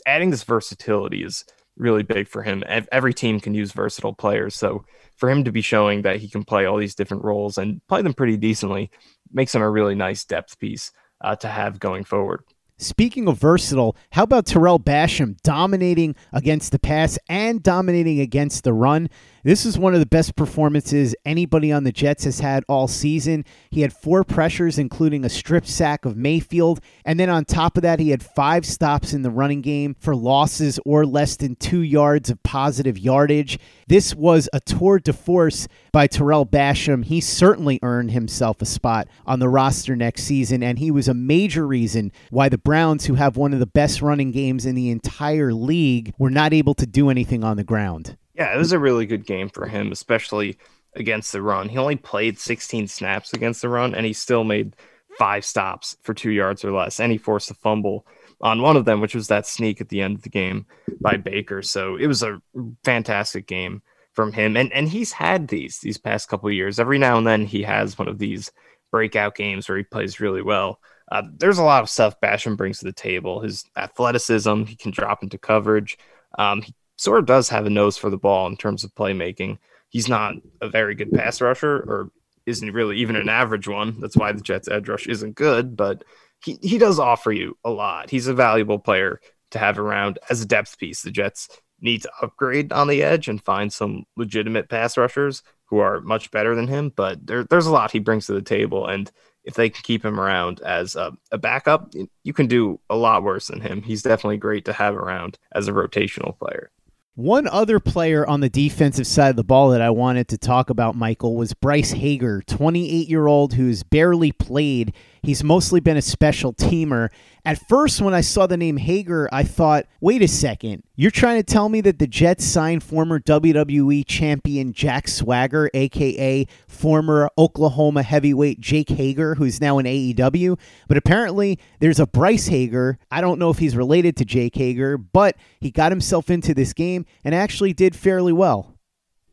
adding 0.05 0.31
this 0.31 0.43
versatility 0.43 1.23
is 1.23 1.43
really 1.77 2.03
big 2.03 2.27
for 2.27 2.43
him. 2.43 2.63
Every 2.67 3.13
team 3.13 3.39
can 3.39 3.53
use 3.53 3.71
versatile 3.71 4.13
players. 4.13 4.55
So 4.55 4.85
for 5.17 5.29
him 5.29 5.43
to 5.43 5.51
be 5.51 5.61
showing 5.61 6.03
that 6.03 6.17
he 6.17 6.29
can 6.29 6.43
play 6.43 6.65
all 6.65 6.77
these 6.77 6.95
different 6.95 7.23
roles 7.23 7.57
and 7.57 7.85
play 7.87 8.01
them 8.01 8.13
pretty 8.13 8.37
decently 8.37 8.89
makes 9.31 9.53
him 9.53 9.61
a 9.61 9.69
really 9.69 9.95
nice 9.95 10.25
depth 10.25 10.59
piece 10.59 10.91
uh, 11.21 11.35
to 11.37 11.47
have 11.47 11.79
going 11.79 12.03
forward. 12.03 12.43
Speaking 12.81 13.27
of 13.27 13.37
versatile, 13.37 13.95
how 14.09 14.23
about 14.23 14.47
Tarell 14.47 14.79
Basham 14.79 15.37
dominating 15.43 16.15
against 16.33 16.71
the 16.71 16.79
pass 16.79 17.19
and 17.29 17.61
dominating 17.61 18.19
against 18.19 18.63
the 18.63 18.73
run? 18.73 19.07
This 19.43 19.65
is 19.65 19.79
one 19.79 19.95
of 19.95 19.99
the 19.99 20.05
best 20.05 20.35
performances 20.35 21.15
anybody 21.25 21.71
on 21.71 21.83
the 21.83 21.91
Jets 21.91 22.25
has 22.25 22.41
had 22.41 22.63
all 22.67 22.87
season. 22.87 23.43
He 23.71 23.81
had 23.81 23.91
four 23.91 24.23
pressures, 24.23 24.77
including 24.77 25.25
a 25.25 25.29
strip 25.29 25.65
sack 25.65 26.05
of 26.05 26.15
Mayfield. 26.15 26.79
And 27.05 27.19
then 27.19 27.29
on 27.31 27.45
top 27.45 27.75
of 27.75 27.81
that, 27.81 27.99
he 27.99 28.11
had 28.11 28.21
five 28.21 28.67
stops 28.67 29.13
in 29.13 29.23
the 29.23 29.31
running 29.31 29.61
game 29.61 29.95
for 29.99 30.15
losses 30.15 30.79
or 30.85 31.07
less 31.07 31.37
than 31.37 31.55
two 31.55 31.81
yards 31.81 32.29
of 32.29 32.43
positive 32.43 32.99
yardage. 32.99 33.57
This 33.87 34.13
was 34.13 34.47
a 34.53 34.59
tour 34.59 34.99
de 34.99 35.11
force 35.11 35.67
by 35.91 36.05
Tarell 36.05 36.45
Basham. 36.45 37.03
He 37.03 37.19
certainly 37.19 37.79
earned 37.81 38.11
himself 38.11 38.61
a 38.61 38.65
spot 38.65 39.07
on 39.25 39.39
the 39.39 39.49
roster 39.49 39.95
next 39.95 40.23
season, 40.23 40.61
and 40.61 40.77
he 40.77 40.91
was 40.91 41.07
a 41.07 41.15
major 41.15 41.65
reason 41.65 42.11
why 42.29 42.47
the 42.47 42.59
Browns, 42.59 43.05
who 43.05 43.15
have 43.15 43.37
one 43.37 43.53
of 43.53 43.59
the 43.59 43.65
best 43.65 44.03
running 44.03 44.29
games 44.29 44.67
in 44.67 44.75
the 44.75 44.91
entire 44.91 45.51
league, 45.51 46.13
were 46.19 46.29
not 46.29 46.53
able 46.53 46.75
to 46.75 46.85
do 46.85 47.09
anything 47.09 47.43
on 47.43 47.57
the 47.57 47.63
ground. 47.63 48.17
Yeah, 48.41 48.55
it 48.55 48.57
was 48.57 48.71
a 48.71 48.79
really 48.79 49.05
good 49.05 49.27
game 49.27 49.49
for 49.49 49.67
him, 49.67 49.91
especially 49.91 50.57
against 50.95 51.31
the 51.31 51.43
run. 51.43 51.69
He 51.69 51.77
only 51.77 51.95
played 51.95 52.39
16 52.39 52.87
snaps 52.87 53.33
against 53.33 53.61
the 53.61 53.69
run, 53.69 53.93
and 53.93 54.03
he 54.03 54.13
still 54.13 54.43
made 54.43 54.75
five 55.19 55.45
stops 55.45 55.95
for 56.01 56.15
two 56.15 56.31
yards 56.31 56.65
or 56.65 56.71
less, 56.71 56.99
and 56.99 57.11
he 57.11 57.19
forced 57.19 57.51
a 57.51 57.53
fumble 57.53 58.07
on 58.41 58.63
one 58.63 58.77
of 58.77 58.85
them, 58.85 58.99
which 58.99 59.13
was 59.13 59.27
that 59.27 59.45
sneak 59.45 59.79
at 59.79 59.89
the 59.89 60.01
end 60.01 60.15
of 60.15 60.23
the 60.23 60.29
game 60.29 60.65
by 60.99 61.17
Baker. 61.17 61.61
So 61.61 61.97
it 61.97 62.07
was 62.07 62.23
a 62.23 62.41
fantastic 62.83 63.45
game 63.45 63.83
from 64.13 64.33
him, 64.33 64.57
and 64.57 64.73
and 64.73 64.89
he's 64.89 65.11
had 65.11 65.47
these 65.47 65.77
these 65.77 65.99
past 65.99 66.27
couple 66.27 66.49
years. 66.49 66.79
Every 66.79 66.97
now 66.97 67.19
and 67.19 67.27
then 67.27 67.45
he 67.45 67.61
has 67.61 67.99
one 67.99 68.07
of 68.07 68.17
these 68.17 68.51
breakout 68.89 69.35
games 69.35 69.69
where 69.69 69.77
he 69.77 69.83
plays 69.83 70.19
really 70.19 70.41
well. 70.41 70.79
Uh, 71.11 71.21
there's 71.37 71.59
a 71.59 71.63
lot 71.63 71.83
of 71.83 71.91
stuff 71.91 72.19
Basham 72.21 72.57
brings 72.57 72.79
to 72.79 72.85
the 72.85 72.91
table. 72.91 73.41
His 73.41 73.65
athleticism, 73.77 74.63
he 74.63 74.75
can 74.75 74.89
drop 74.89 75.21
into 75.21 75.37
coverage. 75.37 75.99
Um, 76.39 76.63
he 76.63 76.73
sort 77.01 77.19
of 77.19 77.25
does 77.25 77.49
have 77.49 77.65
a 77.65 77.69
nose 77.69 77.97
for 77.97 78.09
the 78.09 78.17
ball 78.17 78.45
in 78.47 78.55
terms 78.55 78.83
of 78.83 78.93
playmaking. 78.93 79.57
He's 79.89 80.07
not 80.07 80.35
a 80.61 80.69
very 80.69 80.93
good 80.93 81.11
pass 81.11 81.41
rusher 81.41 81.77
or 81.77 82.11
isn't 82.45 82.73
really 82.73 82.97
even 82.97 83.15
an 83.15 83.27
average 83.27 83.67
one. 83.67 83.99
That's 83.99 84.15
why 84.15 84.31
the 84.31 84.41
Jets 84.41 84.67
edge 84.67 84.87
rush 84.87 85.07
isn't 85.07 85.35
good, 85.35 85.75
but 85.75 86.03
he, 86.43 86.59
he 86.61 86.77
does 86.77 86.99
offer 86.99 87.31
you 87.31 87.57
a 87.63 87.71
lot. 87.71 88.09
He's 88.09 88.27
a 88.27 88.33
valuable 88.33 88.77
player 88.77 89.19
to 89.49 89.59
have 89.59 89.79
around 89.79 90.19
as 90.29 90.41
a 90.41 90.45
depth 90.45 90.77
piece. 90.77 91.01
The 91.01 91.11
Jets 91.11 91.49
need 91.81 92.03
to 92.03 92.11
upgrade 92.21 92.71
on 92.71 92.87
the 92.87 93.01
edge 93.01 93.27
and 93.27 93.43
find 93.43 93.73
some 93.73 94.05
legitimate 94.15 94.69
pass 94.69 94.95
rushers 94.95 95.41
who 95.65 95.79
are 95.79 96.01
much 96.01 96.29
better 96.29 96.55
than 96.55 96.67
him, 96.67 96.91
but 96.95 97.25
there, 97.25 97.43
there's 97.45 97.65
a 97.65 97.71
lot 97.71 97.91
he 97.91 97.99
brings 97.99 98.27
to 98.27 98.33
the 98.33 98.41
table. 98.41 98.85
And 98.85 99.11
if 99.43 99.55
they 99.55 99.69
can 99.69 99.81
keep 99.81 100.05
him 100.05 100.19
around 100.19 100.61
as 100.61 100.95
a, 100.95 101.13
a, 101.31 101.37
backup, 101.37 101.93
you 102.23 102.33
can 102.33 102.45
do 102.45 102.79
a 102.89 102.95
lot 102.95 103.23
worse 103.23 103.47
than 103.47 103.61
him. 103.61 103.81
He's 103.81 104.03
definitely 104.03 104.37
great 104.37 104.65
to 104.65 104.73
have 104.73 104.95
around 104.95 105.39
as 105.53 105.67
a 105.67 105.71
rotational 105.71 106.37
player. 106.37 106.69
One 107.15 107.45
other 107.45 107.81
player 107.81 108.25
on 108.25 108.39
the 108.39 108.49
defensive 108.49 109.05
side 109.05 109.31
of 109.31 109.35
the 109.35 109.43
ball 109.43 109.71
that 109.71 109.81
I 109.81 109.89
wanted 109.89 110.29
to 110.29 110.37
talk 110.37 110.69
about, 110.69 110.95
Michael, 110.95 111.35
was 111.35 111.53
Bryce 111.53 111.91
Hager, 111.91 112.41
28 112.47 113.09
year 113.09 113.27
old 113.27 113.53
who's 113.53 113.83
barely 113.83 114.31
played 114.31 114.93
He's 115.23 115.43
mostly 115.43 115.79
been 115.79 115.97
a 115.97 116.01
special 116.01 116.51
teamer. 116.51 117.09
At 117.45 117.67
first, 117.67 118.01
when 118.01 118.15
I 118.15 118.21
saw 118.21 118.47
the 118.47 118.57
name 118.57 118.77
Hager, 118.77 119.29
I 119.31 119.43
thought, 119.43 119.85
wait 119.99 120.23
a 120.23 120.27
second. 120.27 120.81
You're 120.95 121.11
trying 121.11 121.37
to 121.37 121.43
tell 121.43 121.69
me 121.69 121.79
that 121.81 121.99
the 121.99 122.07
Jets 122.07 122.43
signed 122.43 122.81
former 122.81 123.19
WWE 123.19 124.03
champion 124.07 124.73
Jack 124.73 125.07
Swagger, 125.07 125.69
aka 125.75 126.47
former 126.67 127.29
Oklahoma 127.37 128.01
heavyweight 128.01 128.59
Jake 128.59 128.89
Hager, 128.89 129.35
who's 129.35 129.61
now 129.61 129.77
in 129.77 129.85
AEW. 129.85 130.57
But 130.87 130.97
apparently, 130.97 131.59
there's 131.79 131.99
a 131.99 132.07
Bryce 132.07 132.47
Hager. 132.47 132.97
I 133.11 133.21
don't 133.21 133.37
know 133.37 133.51
if 133.51 133.59
he's 133.59 133.75
related 133.75 134.17
to 134.17 134.25
Jake 134.25 134.55
Hager, 134.55 134.97
but 134.97 135.35
he 135.59 135.69
got 135.69 135.91
himself 135.91 136.31
into 136.31 136.55
this 136.55 136.73
game 136.73 137.05
and 137.23 137.35
actually 137.35 137.73
did 137.73 137.95
fairly 137.95 138.33
well. 138.33 138.75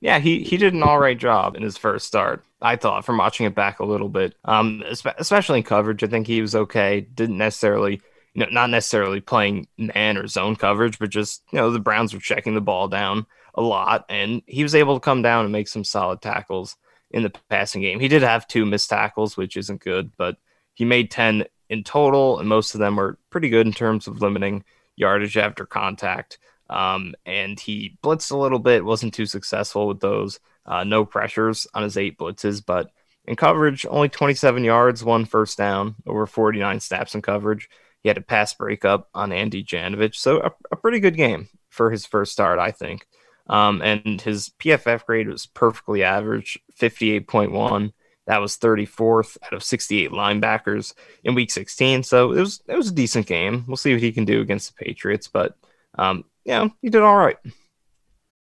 Yeah, 0.01 0.19
he, 0.19 0.45
he 0.45 0.59
did 0.59 0.75
an 0.75 0.83
all 0.83 0.99
right 0.99 1.19
job 1.19 1.57
in 1.57 1.63
his 1.63 1.79
first 1.79 2.07
start. 2.07 2.45
I 2.61 2.77
thought 2.77 3.05
from 3.05 3.19
watching 3.19 3.47
it 3.47 3.55
back 3.55 3.79
a 3.79 3.85
little 3.85 4.09
bit, 4.09 4.35
um, 4.45 4.83
especially 4.89 5.59
in 5.59 5.65
coverage. 5.65 6.03
I 6.03 6.09
think 6.09 6.27
he 6.27 6.41
was 6.41 6.55
okay. 6.55 7.01
Didn't 7.01 7.39
necessarily, 7.39 8.01
you 8.35 8.41
know, 8.41 8.49
not 8.51 8.71
necessarily 8.71 9.21
playing 9.21 9.69
man 9.77 10.17
or 10.17 10.27
zone 10.27 10.57
coverage, 10.57 10.99
but 10.99 11.11
just 11.11 11.43
you 11.53 11.59
know 11.59 11.71
the 11.71 11.79
Browns 11.79 12.13
were 12.13 12.21
checking 12.21 12.55
the 12.55 12.61
ball 12.61 12.89
down 12.89 13.27
a 13.55 13.63
lot, 13.63 14.05
and 14.09 14.43
he 14.47 14.63
was 14.63 14.75
able 14.75 14.95
to 14.95 15.05
come 15.05 15.23
down 15.23 15.45
and 15.45 15.53
make 15.53 15.69
some 15.69 15.85
solid 15.85 16.21
tackles 16.21 16.77
in 17.11 17.23
the 17.23 17.33
passing 17.49 17.83
game. 17.83 18.01
He 18.01 18.09
did 18.09 18.23
have 18.23 18.47
two 18.49 18.67
missed 18.67 18.91
tackles, 18.91 19.37
which 19.37 19.57
isn't 19.57 19.81
good, 19.81 20.11
but 20.17 20.37
he 20.75 20.85
made 20.85 21.11
ten 21.11 21.45
in 21.69 21.85
total, 21.85 22.39
and 22.39 22.49
most 22.49 22.75
of 22.75 22.81
them 22.81 22.97
were 22.97 23.19
pretty 23.31 23.49
good 23.49 23.67
in 23.67 23.73
terms 23.73 24.07
of 24.07 24.21
limiting 24.21 24.65
yardage 24.97 25.37
after 25.37 25.65
contact. 25.65 26.39
Um, 26.71 27.15
and 27.25 27.59
he 27.59 27.99
blitzed 28.03 28.31
a 28.31 28.37
little 28.37 28.59
bit, 28.59 28.85
wasn't 28.85 29.15
too 29.15 29.27
successful 29.27 29.89
with 29.89 30.01
those. 30.01 30.39
Uh, 30.69 30.85
no 30.85 31.05
pressures 31.05 31.67
on 31.73 31.83
his 31.83 31.97
eight 31.97 32.19
blitzes, 32.19 32.65
but 32.65 32.91
in 33.25 33.37
coverage, 33.37 33.87
only 33.89 34.09
27 34.09 34.63
yards, 34.65 35.03
one 35.03 35.25
first 35.25 35.57
down, 35.57 35.97
over 36.07 36.27
49 36.27 36.81
snaps 36.81 37.15
in 37.15 37.23
coverage. 37.23 37.69
He 38.03 38.09
had 38.09 38.19
a 38.19 38.23
pass 38.23 38.55
breakup 38.55 39.09
on 39.15 39.33
Andy 39.33 39.65
Janovich, 39.65 40.15
so 40.15 40.41
a, 40.41 40.51
a 40.71 40.77
pretty 40.77 41.01
good 41.01 41.17
game 41.17 41.49
for 41.71 41.91
his 41.91 42.07
first 42.07 42.33
start, 42.33 42.59
I 42.59 42.71
think. 42.71 43.07
Um, 43.49 43.81
and 43.83 44.21
his 44.21 44.51
PFF 44.61 45.07
grade 45.07 45.29
was 45.29 45.47
perfectly 45.47 46.03
average, 46.03 46.59
58.1. 46.79 47.93
That 48.27 48.43
was 48.43 48.59
34th 48.59 49.39
out 49.43 49.55
of 49.55 49.65
68 49.65 50.11
linebackers 50.11 50.93
in 51.25 51.35
Week 51.35 51.51
16. 51.51 52.03
So 52.03 52.33
it 52.33 52.41
was 52.41 52.61
it 52.69 52.77
was 52.77 52.89
a 52.89 52.95
decent 52.95 53.27
game. 53.27 53.65
We'll 53.67 53.79
see 53.79 53.93
what 53.95 54.03
he 54.03 54.13
can 54.13 54.27
do 54.27 54.43
against 54.43 54.77
the 54.77 54.85
Patriots, 54.85 55.29
but 55.29 55.57
um, 55.95 56.25
yeah, 56.45 56.69
he 56.83 56.91
did 56.91 57.01
all 57.01 57.17
right. 57.17 57.39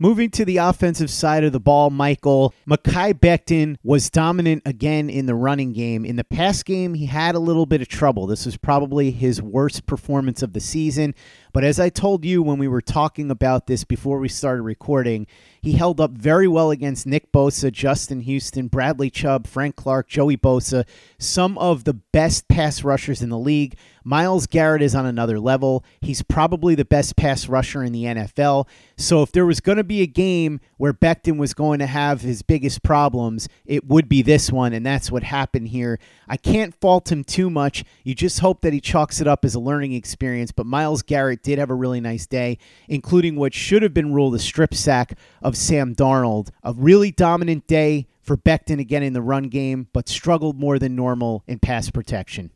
Moving 0.00 0.30
to 0.30 0.44
the 0.44 0.58
offensive 0.58 1.10
side 1.10 1.42
of 1.42 1.50
the 1.50 1.58
ball, 1.58 1.90
Michael, 1.90 2.54
Mekhi 2.70 3.14
Becton 3.14 3.78
was 3.82 4.10
dominant 4.10 4.62
again 4.64 5.10
in 5.10 5.26
the 5.26 5.34
running 5.34 5.72
game. 5.72 6.04
In 6.04 6.14
the 6.14 6.22
pass 6.22 6.62
game, 6.62 6.94
he 6.94 7.06
had 7.06 7.34
a 7.34 7.40
little 7.40 7.66
bit 7.66 7.82
of 7.82 7.88
trouble. 7.88 8.28
This 8.28 8.46
was 8.46 8.56
probably 8.56 9.10
his 9.10 9.42
worst 9.42 9.86
performance 9.86 10.40
of 10.40 10.52
the 10.52 10.60
season. 10.60 11.16
But 11.52 11.64
as 11.64 11.80
I 11.80 11.88
told 11.88 12.24
you 12.24 12.44
when 12.44 12.58
we 12.58 12.68
were 12.68 12.80
talking 12.80 13.28
about 13.28 13.66
this 13.66 13.82
before 13.82 14.20
we 14.20 14.28
started 14.28 14.62
recording, 14.62 15.26
he 15.60 15.72
held 15.72 16.00
up 16.00 16.12
very 16.12 16.46
well 16.46 16.70
against 16.70 17.04
Nick 17.04 17.32
Bosa, 17.32 17.72
Justin 17.72 18.20
Houston, 18.20 18.68
Bradley 18.68 19.10
Chubb, 19.10 19.48
Frank 19.48 19.74
Clark, 19.74 20.06
Joey 20.08 20.36
Bosa, 20.36 20.86
some 21.18 21.58
of 21.58 21.82
the 21.82 21.94
best 21.94 22.46
pass 22.46 22.84
rushers 22.84 23.20
in 23.20 23.30
the 23.30 23.38
league. 23.38 23.76
Myles 24.08 24.46
Garrett 24.46 24.80
is 24.80 24.94
on 24.94 25.04
another 25.04 25.38
level. 25.38 25.84
He's 26.00 26.22
probably 26.22 26.74
the 26.74 26.86
best 26.86 27.14
pass 27.14 27.46
rusher 27.46 27.84
in 27.84 27.92
the 27.92 28.04
NFL. 28.04 28.66
So 28.96 29.20
if 29.20 29.32
there 29.32 29.44
was 29.44 29.60
going 29.60 29.76
to 29.76 29.84
be 29.84 30.00
a 30.00 30.06
game 30.06 30.60
where 30.78 30.94
Becton 30.94 31.36
was 31.36 31.52
going 31.52 31.78
to 31.80 31.86
have 31.86 32.22
his 32.22 32.40
biggest 32.40 32.82
problems, 32.82 33.50
it 33.66 33.86
would 33.86 34.08
be 34.08 34.22
this 34.22 34.50
one, 34.50 34.72
and 34.72 34.86
that's 34.86 35.12
what 35.12 35.24
happened 35.24 35.68
here. 35.68 35.98
I 36.26 36.38
can't 36.38 36.74
fault 36.74 37.12
him 37.12 37.22
too 37.22 37.50
much. 37.50 37.84
You 38.02 38.14
just 38.14 38.40
hope 38.40 38.62
that 38.62 38.72
he 38.72 38.80
chalks 38.80 39.20
it 39.20 39.26
up 39.26 39.44
as 39.44 39.54
a 39.54 39.60
learning 39.60 39.92
experience, 39.92 40.52
but 40.52 40.64
Myles 40.64 41.02
Garrett 41.02 41.42
did 41.42 41.58
have 41.58 41.68
a 41.68 41.74
really 41.74 42.00
nice 42.00 42.26
day, 42.26 42.56
including 42.88 43.36
what 43.36 43.52
should 43.52 43.82
have 43.82 43.92
been 43.92 44.14
ruled 44.14 44.34
a 44.34 44.38
strip 44.38 44.72
sack 44.72 45.18
of 45.42 45.54
Sam 45.54 45.94
Darnold. 45.94 46.48
A 46.62 46.72
really 46.72 47.10
dominant 47.10 47.66
day 47.66 48.06
for 48.22 48.38
Becton 48.38 48.80
again 48.80 49.02
in 49.02 49.12
the 49.12 49.20
run 49.20 49.50
game, 49.50 49.88
but 49.92 50.08
struggled 50.08 50.58
more 50.58 50.78
than 50.78 50.96
normal 50.96 51.44
in 51.46 51.58
pass 51.58 51.90
protection. 51.90 52.52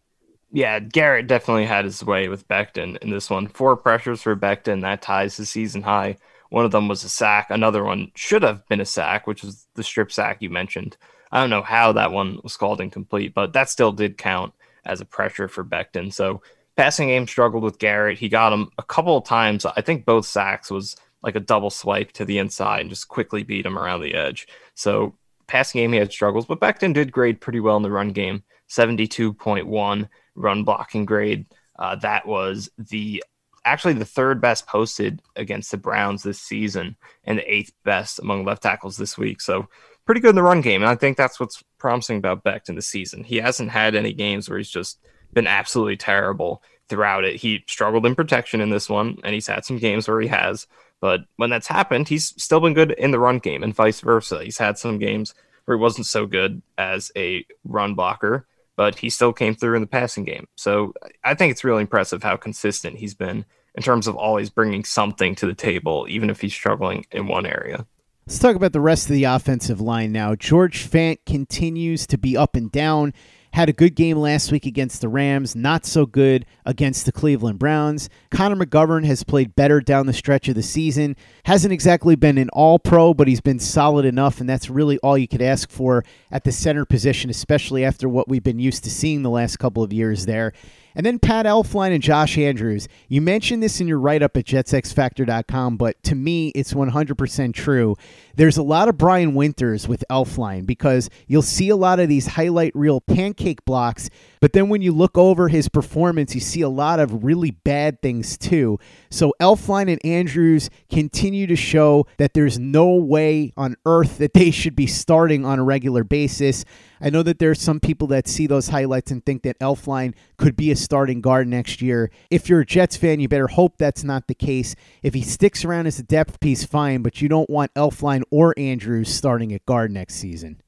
Yeah, 0.54 0.80
Garrett 0.80 1.28
definitely 1.28 1.64
had 1.64 1.86
his 1.86 2.04
way 2.04 2.28
with 2.28 2.46
Becton 2.46 2.98
in 2.98 3.08
this 3.08 3.30
one. 3.30 3.48
Four 3.48 3.74
pressures 3.74 4.20
for 4.20 4.36
Becton, 4.36 4.82
that 4.82 5.00
ties 5.00 5.38
his 5.38 5.48
season 5.48 5.82
high. 5.82 6.18
One 6.50 6.66
of 6.66 6.70
them 6.70 6.88
was 6.88 7.02
a 7.04 7.08
sack. 7.08 7.46
Another 7.48 7.82
one 7.82 8.12
should 8.14 8.42
have 8.42 8.68
been 8.68 8.80
a 8.80 8.84
sack, 8.84 9.26
which 9.26 9.42
was 9.42 9.66
the 9.74 9.82
strip 9.82 10.12
sack 10.12 10.42
you 10.42 10.50
mentioned. 10.50 10.98
I 11.32 11.40
don't 11.40 11.48
know 11.48 11.62
how 11.62 11.92
that 11.92 12.12
one 12.12 12.38
was 12.42 12.58
called 12.58 12.82
incomplete, 12.82 13.32
but 13.32 13.54
that 13.54 13.70
still 13.70 13.92
did 13.92 14.18
count 14.18 14.52
as 14.84 15.00
a 15.00 15.06
pressure 15.06 15.48
for 15.48 15.64
Becton. 15.64 16.12
So 16.12 16.42
passing 16.76 17.08
game 17.08 17.26
struggled 17.26 17.62
with 17.62 17.78
Garrett. 17.78 18.18
He 18.18 18.28
got 18.28 18.52
him 18.52 18.68
a 18.76 18.82
couple 18.82 19.16
of 19.16 19.24
times. 19.24 19.64
I 19.64 19.80
think 19.80 20.04
both 20.04 20.26
sacks 20.26 20.70
was 20.70 20.94
like 21.22 21.36
a 21.36 21.40
double 21.40 21.70
swipe 21.70 22.12
to 22.12 22.26
the 22.26 22.36
inside 22.36 22.82
and 22.82 22.90
just 22.90 23.08
quickly 23.08 23.42
beat 23.42 23.64
him 23.64 23.78
around 23.78 24.02
the 24.02 24.14
edge. 24.14 24.46
So 24.74 25.14
passing 25.46 25.80
game 25.80 25.92
he 25.92 25.98
had 25.98 26.12
struggles, 26.12 26.44
but 26.44 26.60
Becton 26.60 26.92
did 26.92 27.10
grade 27.10 27.40
pretty 27.40 27.60
well 27.60 27.78
in 27.78 27.82
the 27.82 27.90
run 27.90 28.10
game. 28.10 28.42
72.1 28.68 30.08
run 30.34 30.64
blocking 30.64 31.04
grade. 31.04 31.46
Uh, 31.78 31.96
that 31.96 32.26
was 32.26 32.70
the 32.78 33.22
actually 33.64 33.94
the 33.94 34.04
third 34.04 34.40
best 34.40 34.66
posted 34.66 35.22
against 35.36 35.70
the 35.70 35.76
Browns 35.76 36.22
this 36.22 36.40
season 36.40 36.96
and 37.24 37.38
the 37.38 37.52
eighth 37.54 37.72
best 37.84 38.18
among 38.18 38.44
left 38.44 38.62
tackles 38.62 38.96
this 38.96 39.16
week. 39.16 39.40
So 39.40 39.68
pretty 40.04 40.20
good 40.20 40.30
in 40.30 40.36
the 40.36 40.42
run 40.42 40.60
game. 40.60 40.82
And 40.82 40.90
I 40.90 40.96
think 40.96 41.16
that's 41.16 41.38
what's 41.38 41.62
promising 41.78 42.18
about 42.18 42.44
Becton 42.44 42.74
this 42.74 42.88
season. 42.88 43.22
He 43.22 43.36
hasn't 43.36 43.70
had 43.70 43.94
any 43.94 44.12
games 44.12 44.48
where 44.48 44.58
he's 44.58 44.70
just 44.70 44.98
been 45.32 45.46
absolutely 45.46 45.96
terrible 45.96 46.62
throughout 46.88 47.24
it. 47.24 47.36
He 47.36 47.64
struggled 47.68 48.04
in 48.04 48.14
protection 48.14 48.60
in 48.60 48.70
this 48.70 48.88
one, 48.88 49.18
and 49.24 49.32
he's 49.32 49.46
had 49.46 49.64
some 49.64 49.78
games 49.78 50.08
where 50.08 50.20
he 50.20 50.28
has. 50.28 50.66
But 51.00 51.20
when 51.36 51.50
that's 51.50 51.66
happened, 51.66 52.08
he's 52.08 52.34
still 52.42 52.60
been 52.60 52.74
good 52.74 52.92
in 52.92 53.10
the 53.10 53.18
run 53.18 53.38
game 53.38 53.62
and 53.62 53.74
vice 53.74 54.00
versa. 54.00 54.44
He's 54.44 54.58
had 54.58 54.78
some 54.78 54.98
games 54.98 55.34
where 55.64 55.76
he 55.76 55.80
wasn't 55.80 56.06
so 56.06 56.26
good 56.26 56.62
as 56.78 57.10
a 57.16 57.44
run 57.64 57.94
blocker, 57.94 58.46
but 58.76 58.98
he 58.98 59.10
still 59.10 59.32
came 59.32 59.54
through 59.54 59.74
in 59.76 59.82
the 59.82 59.86
passing 59.86 60.24
game. 60.24 60.46
So 60.56 60.92
I 61.24 61.34
think 61.34 61.50
it's 61.50 61.64
really 61.64 61.82
impressive 61.82 62.22
how 62.22 62.36
consistent 62.36 62.98
he's 62.98 63.14
been 63.14 63.44
in 63.74 63.82
terms 63.82 64.06
of 64.06 64.16
always 64.16 64.50
bringing 64.50 64.84
something 64.84 65.34
to 65.36 65.46
the 65.46 65.54
table, 65.54 66.06
even 66.08 66.30
if 66.30 66.40
he's 66.40 66.54
struggling 66.54 67.06
in 67.10 67.26
one 67.26 67.46
area. 67.46 67.86
Let's 68.26 68.38
talk 68.38 68.54
about 68.54 68.72
the 68.72 68.80
rest 68.80 69.08
of 69.08 69.14
the 69.14 69.24
offensive 69.24 69.80
line 69.80 70.12
now. 70.12 70.34
George 70.34 70.88
Fant 70.88 71.18
continues 71.26 72.06
to 72.06 72.18
be 72.18 72.36
up 72.36 72.54
and 72.54 72.70
down. 72.70 73.14
Had 73.52 73.68
a 73.68 73.74
good 73.74 73.94
game 73.94 74.16
last 74.16 74.50
week 74.50 74.64
against 74.64 75.02
the 75.02 75.10
Rams, 75.10 75.54
not 75.54 75.84
so 75.84 76.06
good 76.06 76.46
against 76.64 77.04
the 77.04 77.12
Cleveland 77.12 77.58
Browns. 77.58 78.08
Connor 78.30 78.56
McGovern 78.56 79.04
has 79.04 79.24
played 79.24 79.54
better 79.54 79.82
down 79.82 80.06
the 80.06 80.14
stretch 80.14 80.48
of 80.48 80.54
the 80.54 80.62
season. 80.62 81.16
Hasn't 81.44 81.72
exactly 81.72 82.16
been 82.16 82.38
an 82.38 82.48
all 82.54 82.78
pro, 82.78 83.12
but 83.12 83.28
he's 83.28 83.42
been 83.42 83.58
solid 83.58 84.06
enough, 84.06 84.40
and 84.40 84.48
that's 84.48 84.70
really 84.70 84.96
all 84.98 85.18
you 85.18 85.28
could 85.28 85.42
ask 85.42 85.70
for 85.70 86.02
at 86.30 86.44
the 86.44 86.52
center 86.52 86.86
position, 86.86 87.28
especially 87.28 87.84
after 87.84 88.08
what 88.08 88.26
we've 88.26 88.42
been 88.42 88.58
used 88.58 88.84
to 88.84 88.90
seeing 88.90 89.22
the 89.22 89.28
last 89.28 89.58
couple 89.58 89.82
of 89.82 89.92
years 89.92 90.24
there. 90.24 90.54
And 90.94 91.06
then 91.06 91.18
Pat 91.18 91.46
Elflein 91.46 91.94
and 91.94 92.02
Josh 92.02 92.36
Andrews. 92.38 92.88
You 93.08 93.20
mentioned 93.20 93.62
this 93.62 93.80
in 93.80 93.88
your 93.88 93.98
write 93.98 94.22
up 94.22 94.36
at 94.36 94.44
jetsxfactor.com, 94.44 95.76
but 95.76 96.02
to 96.04 96.14
me, 96.14 96.48
it's 96.48 96.74
100% 96.74 97.54
true. 97.54 97.96
There's 98.36 98.56
a 98.56 98.62
lot 98.62 98.88
of 98.88 98.98
Brian 98.98 99.34
Winters 99.34 99.88
with 99.88 100.04
Elflein 100.10 100.66
because 100.66 101.10
you'll 101.26 101.42
see 101.42 101.68
a 101.68 101.76
lot 101.76 102.00
of 102.00 102.08
these 102.08 102.26
highlight 102.26 102.74
reel 102.74 103.00
pancake 103.00 103.64
blocks, 103.64 104.10
but 104.42 104.54
then 104.54 104.68
when 104.68 104.82
you 104.82 104.90
look 104.90 105.16
over 105.16 105.46
his 105.46 105.68
performance, 105.68 106.34
you 106.34 106.40
see 106.40 106.62
a 106.62 106.68
lot 106.68 106.98
of 106.98 107.22
really 107.22 107.52
bad 107.52 108.02
things 108.02 108.36
too. 108.36 108.76
So 109.08 109.32
Elflein 109.40 109.88
and 109.88 110.04
Andrews 110.04 110.68
continue 110.90 111.46
to 111.46 111.54
show 111.54 112.08
that 112.16 112.34
there's 112.34 112.58
no 112.58 112.92
way 112.96 113.52
on 113.56 113.76
earth 113.86 114.18
that 114.18 114.34
they 114.34 114.50
should 114.50 114.74
be 114.74 114.88
starting 114.88 115.44
on 115.44 115.60
a 115.60 115.62
regular 115.62 116.02
basis. 116.02 116.64
I 117.00 117.08
know 117.08 117.22
that 117.22 117.38
there's 117.38 117.60
some 117.60 117.78
people 117.78 118.08
that 118.08 118.26
see 118.26 118.48
those 118.48 118.70
highlights 118.70 119.12
and 119.12 119.24
think 119.24 119.44
that 119.44 119.60
Elflein 119.60 120.12
could 120.38 120.56
be 120.56 120.72
a 120.72 120.76
starting 120.76 121.20
guard 121.20 121.46
next 121.46 121.80
year. 121.80 122.10
If 122.28 122.48
you're 122.48 122.62
a 122.62 122.66
Jets 122.66 122.96
fan, 122.96 123.20
you 123.20 123.28
better 123.28 123.46
hope 123.46 123.78
that's 123.78 124.02
not 124.02 124.26
the 124.26 124.34
case. 124.34 124.74
If 125.04 125.14
he 125.14 125.22
sticks 125.22 125.64
around 125.64 125.86
as 125.86 126.00
a 126.00 126.02
depth 126.02 126.40
piece, 126.40 126.64
fine, 126.64 127.02
but 127.02 127.22
you 127.22 127.28
don't 127.28 127.48
want 127.48 127.72
Elflein 127.74 128.24
or 128.32 128.58
Andrews 128.58 129.14
starting 129.14 129.52
at 129.52 129.64
guard 129.66 129.92
next 129.92 130.16
season. 130.16 130.60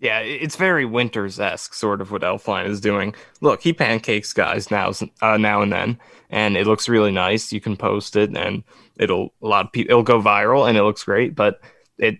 Yeah, 0.00 0.20
it's 0.20 0.56
very 0.56 0.86
Winters 0.86 1.38
esque, 1.38 1.74
sort 1.74 2.00
of 2.00 2.10
what 2.10 2.22
Elflein 2.22 2.66
is 2.66 2.80
doing. 2.80 3.14
Look, 3.42 3.60
he 3.62 3.74
pancakes 3.74 4.32
guys 4.32 4.70
now, 4.70 4.92
uh, 5.20 5.36
now 5.36 5.60
and 5.60 5.70
then, 5.70 5.98
and 6.30 6.56
it 6.56 6.66
looks 6.66 6.88
really 6.88 7.12
nice. 7.12 7.52
You 7.52 7.60
can 7.60 7.76
post 7.76 8.16
it, 8.16 8.34
and 8.34 8.64
it'll 8.96 9.34
a 9.42 9.46
lot 9.46 9.66
of 9.66 9.72
people 9.72 9.90
it'll 9.90 10.02
go 10.02 10.22
viral, 10.22 10.66
and 10.66 10.78
it 10.78 10.82
looks 10.84 11.04
great. 11.04 11.34
But 11.34 11.60
it 11.98 12.18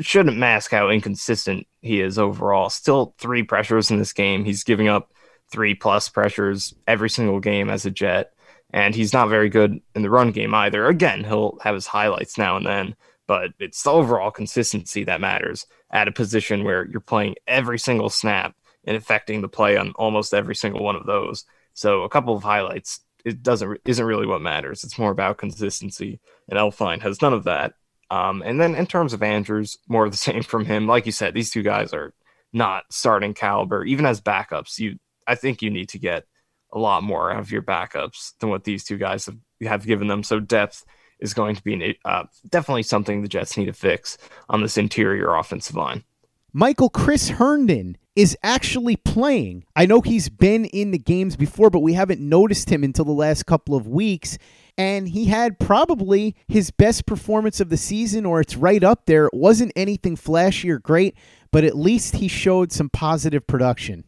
shouldn't 0.00 0.36
mask 0.36 0.72
how 0.72 0.90
inconsistent 0.90 1.66
he 1.80 2.02
is 2.02 2.18
overall. 2.18 2.68
Still 2.68 3.14
three 3.18 3.42
pressures 3.42 3.90
in 3.90 3.98
this 3.98 4.12
game. 4.12 4.44
He's 4.44 4.62
giving 4.62 4.88
up 4.88 5.10
three 5.50 5.74
plus 5.74 6.10
pressures 6.10 6.74
every 6.86 7.10
single 7.10 7.40
game 7.40 7.70
as 7.70 7.86
a 7.86 7.90
Jet, 7.90 8.32
and 8.74 8.94
he's 8.94 9.14
not 9.14 9.30
very 9.30 9.48
good 9.48 9.80
in 9.94 10.02
the 10.02 10.10
run 10.10 10.32
game 10.32 10.54
either. 10.54 10.86
Again, 10.86 11.24
he'll 11.24 11.58
have 11.62 11.74
his 11.74 11.86
highlights 11.86 12.36
now 12.36 12.58
and 12.58 12.66
then, 12.66 12.94
but 13.26 13.52
it's 13.58 13.82
the 13.82 13.90
overall 13.90 14.30
consistency 14.30 15.04
that 15.04 15.20
matters 15.20 15.66
at 15.92 16.08
a 16.08 16.12
position 16.12 16.64
where 16.64 16.86
you're 16.86 17.00
playing 17.00 17.34
every 17.46 17.78
single 17.78 18.10
snap 18.10 18.54
and 18.84 18.96
affecting 18.96 19.40
the 19.40 19.48
play 19.48 19.76
on 19.76 19.92
almost 19.96 20.34
every 20.34 20.54
single 20.54 20.82
one 20.82 20.96
of 20.96 21.06
those. 21.06 21.44
So 21.74 22.02
a 22.02 22.08
couple 22.08 22.34
of 22.34 22.42
highlights 22.42 23.00
it 23.24 23.42
doesn't 23.42 23.80
isn't 23.84 24.04
really 24.04 24.26
what 24.26 24.42
matters. 24.42 24.82
It's 24.84 24.98
more 24.98 25.10
about 25.10 25.38
consistency, 25.38 26.20
and 26.48 26.58
Elflein 26.58 27.00
has 27.02 27.22
none 27.22 27.32
of 27.32 27.44
that. 27.44 27.74
Um, 28.10 28.42
and 28.44 28.60
then 28.60 28.74
in 28.74 28.86
terms 28.86 29.12
of 29.12 29.22
Andrews, 29.22 29.78
more 29.88 30.04
of 30.04 30.10
the 30.10 30.16
same 30.28 30.42
from 30.42 30.64
him. 30.64 30.86
Like 30.86 31.06
you 31.06 31.12
said, 31.12 31.34
these 31.34 31.50
two 31.50 31.62
guys 31.62 31.92
are 31.92 32.14
not 32.52 32.84
starting 32.90 33.34
caliber. 33.34 33.84
Even 33.84 34.06
as 34.06 34.20
backups, 34.20 34.78
you 34.78 34.98
I 35.26 35.34
think 35.34 35.62
you 35.62 35.70
need 35.70 35.88
to 35.90 35.98
get 35.98 36.24
a 36.72 36.78
lot 36.78 37.02
more 37.02 37.30
out 37.30 37.40
of 37.40 37.52
your 37.52 37.62
backups 37.62 38.32
than 38.40 38.48
what 38.48 38.64
these 38.64 38.82
two 38.82 38.96
guys 38.96 39.26
have, 39.26 39.36
have 39.62 39.86
given 39.86 40.08
them. 40.08 40.22
So 40.22 40.40
depth 40.40 40.84
is 41.22 41.32
going 41.32 41.56
to 41.56 41.62
be 41.62 41.98
uh, 42.04 42.24
definitely 42.50 42.82
something 42.82 43.22
the 43.22 43.28
Jets 43.28 43.56
need 43.56 43.66
to 43.66 43.72
fix 43.72 44.18
on 44.50 44.60
this 44.60 44.76
interior 44.76 45.34
offensive 45.34 45.76
line. 45.76 46.04
Michael 46.52 46.90
Chris 46.90 47.30
Herndon 47.30 47.96
is 48.14 48.36
actually 48.42 48.96
playing. 48.96 49.64
I 49.74 49.86
know 49.86 50.02
he's 50.02 50.28
been 50.28 50.66
in 50.66 50.90
the 50.90 50.98
games 50.98 51.34
before, 51.34 51.70
but 51.70 51.80
we 51.80 51.94
haven't 51.94 52.20
noticed 52.20 52.68
him 52.68 52.84
until 52.84 53.06
the 53.06 53.12
last 53.12 53.46
couple 53.46 53.74
of 53.74 53.88
weeks. 53.88 54.36
And 54.76 55.08
he 55.08 55.26
had 55.26 55.58
probably 55.58 56.36
his 56.48 56.70
best 56.70 57.06
performance 57.06 57.60
of 57.60 57.70
the 57.70 57.78
season, 57.78 58.26
or 58.26 58.40
it's 58.40 58.56
right 58.56 58.84
up 58.84 59.06
there. 59.06 59.26
It 59.26 59.34
wasn't 59.34 59.72
anything 59.76 60.16
flashy 60.16 60.70
or 60.70 60.78
great, 60.78 61.16
but 61.50 61.64
at 61.64 61.76
least 61.76 62.16
he 62.16 62.28
showed 62.28 62.70
some 62.70 62.90
positive 62.90 63.46
production. 63.46 64.04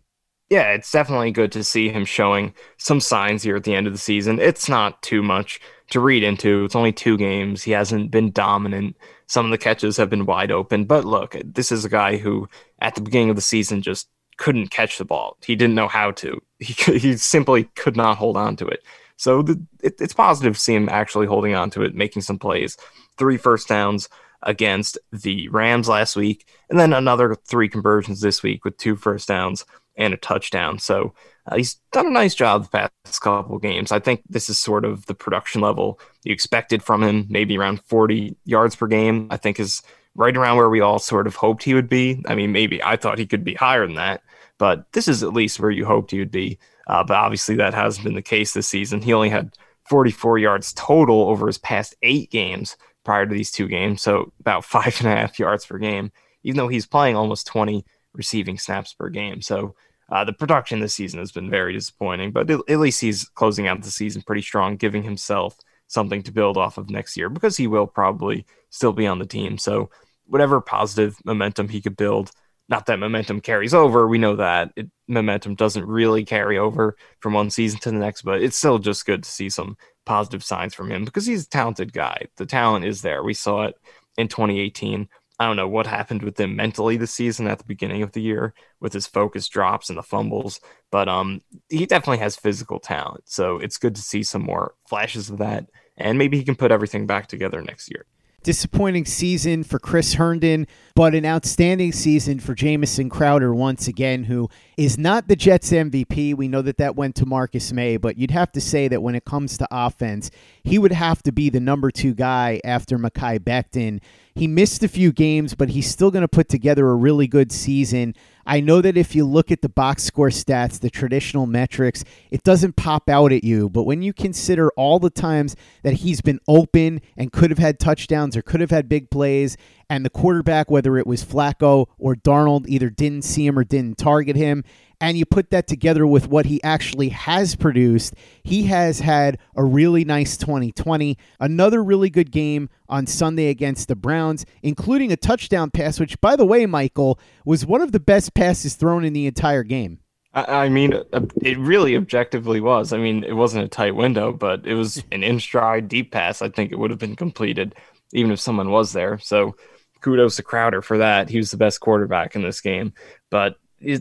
Yeah, 0.55 0.71
it's 0.71 0.93
definitely 0.93 1.33
good 1.33 1.51
to 1.51 1.65
see 1.65 1.89
him 1.89 2.05
showing 2.05 2.55
some 2.77 3.01
signs 3.01 3.43
here 3.43 3.57
at 3.57 3.65
the 3.65 3.75
end 3.75 3.89
of 3.89 3.93
the 3.93 3.99
season. 3.99 4.39
It's 4.39 4.69
not 4.69 5.03
too 5.03 5.21
much 5.21 5.59
to 5.91 5.99
read 5.99 6.23
into. 6.23 6.65
It's 6.65 6.77
only 6.77 6.93
two 6.93 7.17
games. 7.17 7.65
He 7.65 7.73
hasn't 7.73 8.13
been 8.13 8.31
dominant. 8.31 8.97
Some 9.27 9.47
of 9.47 9.51
the 9.51 9.59
catches 9.59 9.97
have 9.97 10.09
been 10.09 10.27
wide 10.27 10.53
open. 10.53 10.85
But 10.85 11.05
look, 11.05 11.35
this 11.45 11.73
is 11.73 11.85
a 11.85 11.89
guy 11.89 12.19
who, 12.19 12.49
at 12.79 12.95
the 12.95 13.01
beginning 13.01 13.31
of 13.31 13.37
the 13.37 13.43
season, 13.43 13.83
just 13.83 14.09
couldn't 14.37 14.71
catch 14.71 14.97
the 14.97 15.05
ball. 15.05 15.39
He 15.45 15.57
didn't 15.57 15.75
know 15.75 15.89
how 15.89 16.13
to. 16.13 16.41
He, 16.61 16.99
he 16.99 17.17
simply 17.17 17.65
could 17.75 17.97
not 17.97 18.17
hold 18.17 18.37
on 18.37 18.55
to 18.59 18.67
it. 18.69 18.85
So 19.17 19.43
the, 19.43 19.61
it, 19.83 20.01
it's 20.01 20.15
positive 20.15 20.55
to 20.55 20.61
see 20.61 20.77
him 20.77 20.89
actually 20.89 21.27
holding 21.27 21.57
on 21.57 21.69
to 21.71 21.83
it, 21.83 21.97
making 21.97 22.23
some 22.23 22.39
plays. 22.39 22.77
Three 23.19 23.39
first 23.39 23.67
downs 23.67 24.09
against 24.45 24.99
the 25.13 25.49
Rams 25.49 25.89
last 25.89 26.15
week, 26.15 26.47
and 26.71 26.79
then 26.79 26.93
another 26.93 27.35
three 27.35 27.69
conversions 27.69 28.21
this 28.21 28.41
week 28.43 28.65
with 28.65 28.77
two 28.77 28.95
first 28.95 29.27
downs 29.27 29.65
and 29.97 30.15
a 30.15 30.17
touchdown. 30.17 30.79
So 30.79 31.15
uh, 31.47 31.57
he's 31.57 31.77
done 31.93 32.07
a 32.07 32.11
nice 32.11 32.35
job 32.35 32.65
the 32.65 32.89
past 33.05 33.21
couple 33.21 33.59
games. 33.59 33.93
I 33.93 33.99
think 33.99 34.23
this 34.29 34.49
is 34.49 34.59
sort 34.59 34.85
of 34.85 35.07
the 35.07 35.15
production 35.15 35.61
level 35.61 36.01
you 36.25 36.33
expected 36.33 36.83
from 36.83 37.03
him, 37.03 37.27
maybe 37.29 37.57
around 37.59 37.83
40 37.85 38.37
yards 38.45 38.77
per 38.77 38.87
game. 38.87 39.29
I 39.31 39.37
think 39.37 39.61
is 39.61 39.83
right 40.15 40.37
around 40.37 40.57
where 40.57 40.71
we 40.71 40.81
all 40.81 40.99
sort 40.99 41.27
of 41.27 41.37
hoped 41.37 41.63
he 41.63 41.75
would 41.75 41.89
be. 41.89 42.23
I 42.27 42.35
mean, 42.35 42.53
maybe 42.53 42.83
I 42.83 42.97
thought 42.97 43.19
he 43.19 43.27
could 43.27 43.45
be 43.45 43.55
higher 43.55 43.87
than 43.87 43.97
that, 43.97 44.23
but 44.59 44.91
this 44.93 45.09
is 45.09 45.23
at 45.23 45.33
least 45.33 45.61
where 45.61 45.71
you 45.71 45.85
hoped 45.85 46.11
he 46.11 46.19
would 46.19 46.31
be. 46.31 46.59
Uh, 46.87 47.03
but 47.03 47.17
obviously, 47.17 47.57
that 47.57 47.75
hasn't 47.75 48.05
been 48.05 48.15
the 48.15 48.23
case 48.23 48.53
this 48.53 48.69
season. 48.69 49.03
He 49.03 49.13
only 49.13 49.31
had 49.31 49.57
44 49.89 50.39
yards 50.39 50.73
total 50.75 51.29
over 51.29 51.47
his 51.47 51.59
past 51.59 51.95
eight 52.03 52.31
games 52.31 52.77
prior 53.05 53.27
to 53.27 53.35
these 53.35 53.51
two 53.51 53.69
games, 53.69 54.03
so 54.03 54.33
about 54.41 54.65
five 54.65 54.97
and 54.99 55.09
a 55.09 55.17
half 55.17 55.39
yards 55.39 55.67
per 55.67 55.79
game, 55.79 56.13
even 56.43 56.57
though 56.57 56.69
he's 56.69 56.87
playing 56.87 57.17
almost 57.17 57.47
20 57.47 57.85
receiving 58.15 58.59
snaps 58.59 58.95
per 58.95 59.09
game. 59.09 59.43
So 59.43 59.75
uh, 60.11 60.25
the 60.25 60.33
production 60.33 60.81
this 60.81 60.95
season 60.95 61.19
has 61.19 61.33
been 61.33 61.51
very 61.51 61.73
disappointing, 61.73 62.31
but 62.33 62.51
at 62.51 62.79
least 62.79 63.01
he's 63.01 63.25
closing 63.31 63.67
out 63.67 63.83
the 63.83 63.91
season 63.91 64.23
pretty 64.23 64.43
strong, 64.43 64.77
giving 64.77 65.03
himself 65.03 65.57
something 65.87 66.23
to 66.23 66.33
build 66.33 66.57
off 66.57 66.79
of 66.79 66.91
next 66.91 67.17
year 67.17 67.29
because 67.29 67.57
he 67.57 67.67
will 67.67 67.87
probably 67.87 68.45
still 68.71 68.93
be 68.93 69.07
on 69.07 69.19
the 69.19 69.27
team. 69.27 69.59
So 69.59 69.91
whatever 70.27 70.61
positive 70.61 71.17
momentum 71.25 71.69
he 71.69 71.81
could 71.81 71.97
build, 71.97 72.31
not 72.69 72.87
that 72.87 72.99
momentum 72.99 73.41
carries 73.41 73.75
over. 73.75 74.07
We 74.07 74.19
know 74.19 74.37
that 74.37 74.73
it, 74.77 74.91
momentum 75.07 75.55
doesn't 75.55 75.87
really 75.87 76.25
carry 76.25 76.59
over 76.59 76.97
from 77.21 77.35
one 77.35 77.51
season 77.51 77.79
to 77.81 77.91
the 77.91 77.99
next, 77.99 78.23
but 78.23 78.43
it's 78.43 78.57
still 78.57 78.79
just 78.79 79.07
good 79.07 79.23
to 79.23 79.31
see 79.31 79.51
some 79.51 79.77
positive 80.07 80.43
signs 80.43 80.75
from 80.75 80.91
him 80.91 81.05
because 81.05 81.27
he's 81.27 81.45
a 81.45 81.51
talented 81.51 81.93
guy. 81.93 82.27
The 82.37 82.47
talent 82.47 82.85
is 82.85 83.03
there. 83.03 83.23
We 83.23 83.35
saw 83.35 83.65
it 83.65 83.77
in 84.17 84.29
2018. 84.29 85.09
I 85.39 85.47
don't 85.47 85.57
know 85.57 85.69
what 85.69 85.87
happened 85.87 86.23
with 86.23 86.39
him 86.39 86.55
mentally 86.55 86.97
this 86.97 87.13
season 87.13 87.49
at 87.49 87.59
the 87.59 87.65
beginning 87.65 88.03
of 88.03 88.13
the 88.13 88.23
year 88.23 88.55
with 88.81 88.93
his 88.93 89.07
focus 89.07 89.49
drops 89.49 89.89
and 89.89 89.99
the 89.99 90.03
fumbles, 90.03 90.61
but 90.93 91.09
um, 91.09 91.43
he 91.69 91.87
definitely 91.87 92.19
has 92.19 92.37
physical 92.37 92.79
talent. 92.79 93.25
So 93.27 93.59
it's 93.59 93.79
good 93.79 93.97
to 93.97 94.03
see 94.03 94.23
some 94.23 94.43
more 94.43 94.75
flashes 94.89 95.31
of 95.31 95.39
that, 95.39 95.67
and 95.97 96.19
maybe 96.19 96.39
he 96.39 96.45
can 96.45 96.55
put 96.55 96.71
everything 96.71 97.07
back 97.07 97.27
together 97.27 97.61
next 97.63 97.91
year. 97.91 98.07
Disappointing 98.45 99.07
season 99.07 99.65
for 99.65 99.79
Chris 99.79 100.15
Herndon, 100.15 100.67
but 100.95 101.15
an 101.15 101.25
outstanding 101.25 101.93
season 101.93 102.39
for 102.39 102.55
Jamison 102.55 103.09
Crowder 103.09 103.55
once 103.55 103.89
again, 103.89 104.25
who 104.25 104.51
is 104.77 104.99
not 104.99 105.29
the 105.29 105.35
Jets 105.35 105.71
MVP. 105.71 106.35
We 106.37 106.47
know 106.47 106.61
that 106.61 106.77
that 106.77 106.95
went 106.95 107.15
to 107.17 107.27
Marcus 107.27 107.73
Maye, 107.73 107.97
but 107.97 108.19
you'd 108.19 108.31
have 108.33 108.53
to 108.53 108.61
say 108.61 108.87
that 108.87 109.03
when 109.03 109.15
it 109.15 109.25
comes 109.25 109.57
to 109.57 109.69
offense, 109.71 110.31
he 110.63 110.79
would 110.79 110.93
have 110.93 111.23
to 111.23 111.33
be 111.33 111.49
the 111.49 111.59
number 111.59 111.91
two 111.91 112.13
guy 112.13 112.61
after 112.65 112.99
Mekhi 112.99 113.39
Becton. 113.39 114.01
He 114.35 114.47
missed 114.47 114.83
a 114.83 114.89
few 114.89 115.11
games, 115.11 115.55
but 115.55 115.71
he's 115.71 115.91
still 115.91 116.11
going 116.11 116.21
to 116.21 116.29
put 116.29 116.51
together 116.51 116.91
a 116.91 116.95
really 116.95 117.27
good 117.27 117.51
season. 117.51 118.15
I 118.47 118.61
know 118.61 118.81
that 118.81 118.97
if 118.97 119.15
you 119.15 119.25
look 119.25 119.51
at 119.51 119.63
the 119.63 119.69
box 119.69 120.03
score 120.03 120.29
stats, 120.29 120.81
the 120.81 120.91
traditional 120.91 121.47
metrics, 121.47 122.05
it 122.31 122.43
doesn't 122.43 122.77
pop 122.77 123.09
out 123.09 123.33
at 123.33 123.45
you. 123.45 123.69
But 123.69 123.85
when 123.85 124.03
you 124.03 124.13
consider 124.13 124.71
all 124.77 124.99
the 124.99 125.11
times 125.11 125.57
that 125.83 125.95
he's 125.95 126.21
been 126.21 126.41
open 126.47 127.01
and 127.17 127.33
could 127.33 127.51
have 127.51 127.59
had 127.59 127.79
touchdowns 127.79 128.37
or 128.37 128.43
could 128.43 128.61
have 128.61 128.71
had 128.71 128.89
big 128.89 129.11
plays, 129.11 129.57
and 129.91 130.05
the 130.05 130.11
quarterback, 130.11 130.71
whether 130.71 130.97
it 130.97 131.07
was 131.07 131.25
Flacco 131.25 131.87
or 131.99 132.15
Darnold, 132.15 132.67
either 132.69 132.91
didn't 132.91 133.23
see 133.23 133.47
him 133.47 133.59
or 133.59 133.65
didn't 133.65 133.99
target 133.99 134.37
him, 134.37 134.65
and 135.05 135.19
you 135.19 135.27
put 135.27 135.51
that 135.51 135.67
together 135.67 136.07
with 136.07 136.29
what 136.29 136.47
he 136.47 136.63
actually 136.65 137.11
has 137.11 137.57
produced, 137.57 138.15
he 138.43 138.63
has 138.63 139.01
had 139.01 139.37
a 139.55 139.63
really 139.63 140.03
nice 140.03 140.39
2020. 140.39 141.19
Another 141.39 141.85
really 141.85 142.09
good 142.09 142.33
game 142.33 142.71
on 142.89 143.07
Sunday 143.07 143.49
against 143.49 143.89
the 143.89 143.97
Browns, 143.97 144.47
including 144.63 145.13
a 145.13 145.17
touchdown 145.17 145.71
pass, 145.71 146.01
which, 146.01 146.19
by 146.23 146.37
the 146.37 146.47
way, 146.47 146.65
Michael, 146.65 147.21
was 147.45 147.67
one 147.67 147.83
of 147.83 147.93
the 147.93 148.01
best 148.01 148.33
passes 148.33 148.77
thrown 148.77 149.05
in 149.05 149.13
the 149.13 149.27
entire 149.27 149.63
game. 149.63 149.99
I 150.33 150.71
mean, 150.71 150.95
uh, 150.95 151.21
it 151.43 151.59
really 151.59 151.97
objectively 151.97 152.63
was. 152.63 152.95
I 152.95 152.97
mean, 152.97 153.25
it 153.25 153.35
wasn't 153.35 153.67
a 153.67 153.69
tight 153.69 153.95
window, 153.95 154.33
but 154.33 154.67
it 154.67 154.75
was 154.75 155.05
an 155.13 155.23
in 155.23 155.39
stride 155.39 155.87
deep 155.87 156.13
pass. 156.13 156.41
I 156.41 156.49
think 156.49 156.73
it 156.73 156.79
would 156.79 156.91
have 156.91 156.99
been 156.99 157.15
completed 157.15 157.75
even 158.15 158.31
if 158.31 158.41
someone 158.41 158.71
was 158.71 158.95
there. 158.95 159.19
So 159.19 159.55
kudos 160.01 160.37
to 160.37 160.43
Crowder 160.43 160.81
for 160.81 160.97
that. 160.97 161.29
He 161.29 161.37
was 161.37 161.51
the 161.51 161.59
best 161.59 161.81
quarterback 161.81 162.35
in 162.35 162.43
this 162.43 162.63
game. 162.63 162.95
But 163.31 163.57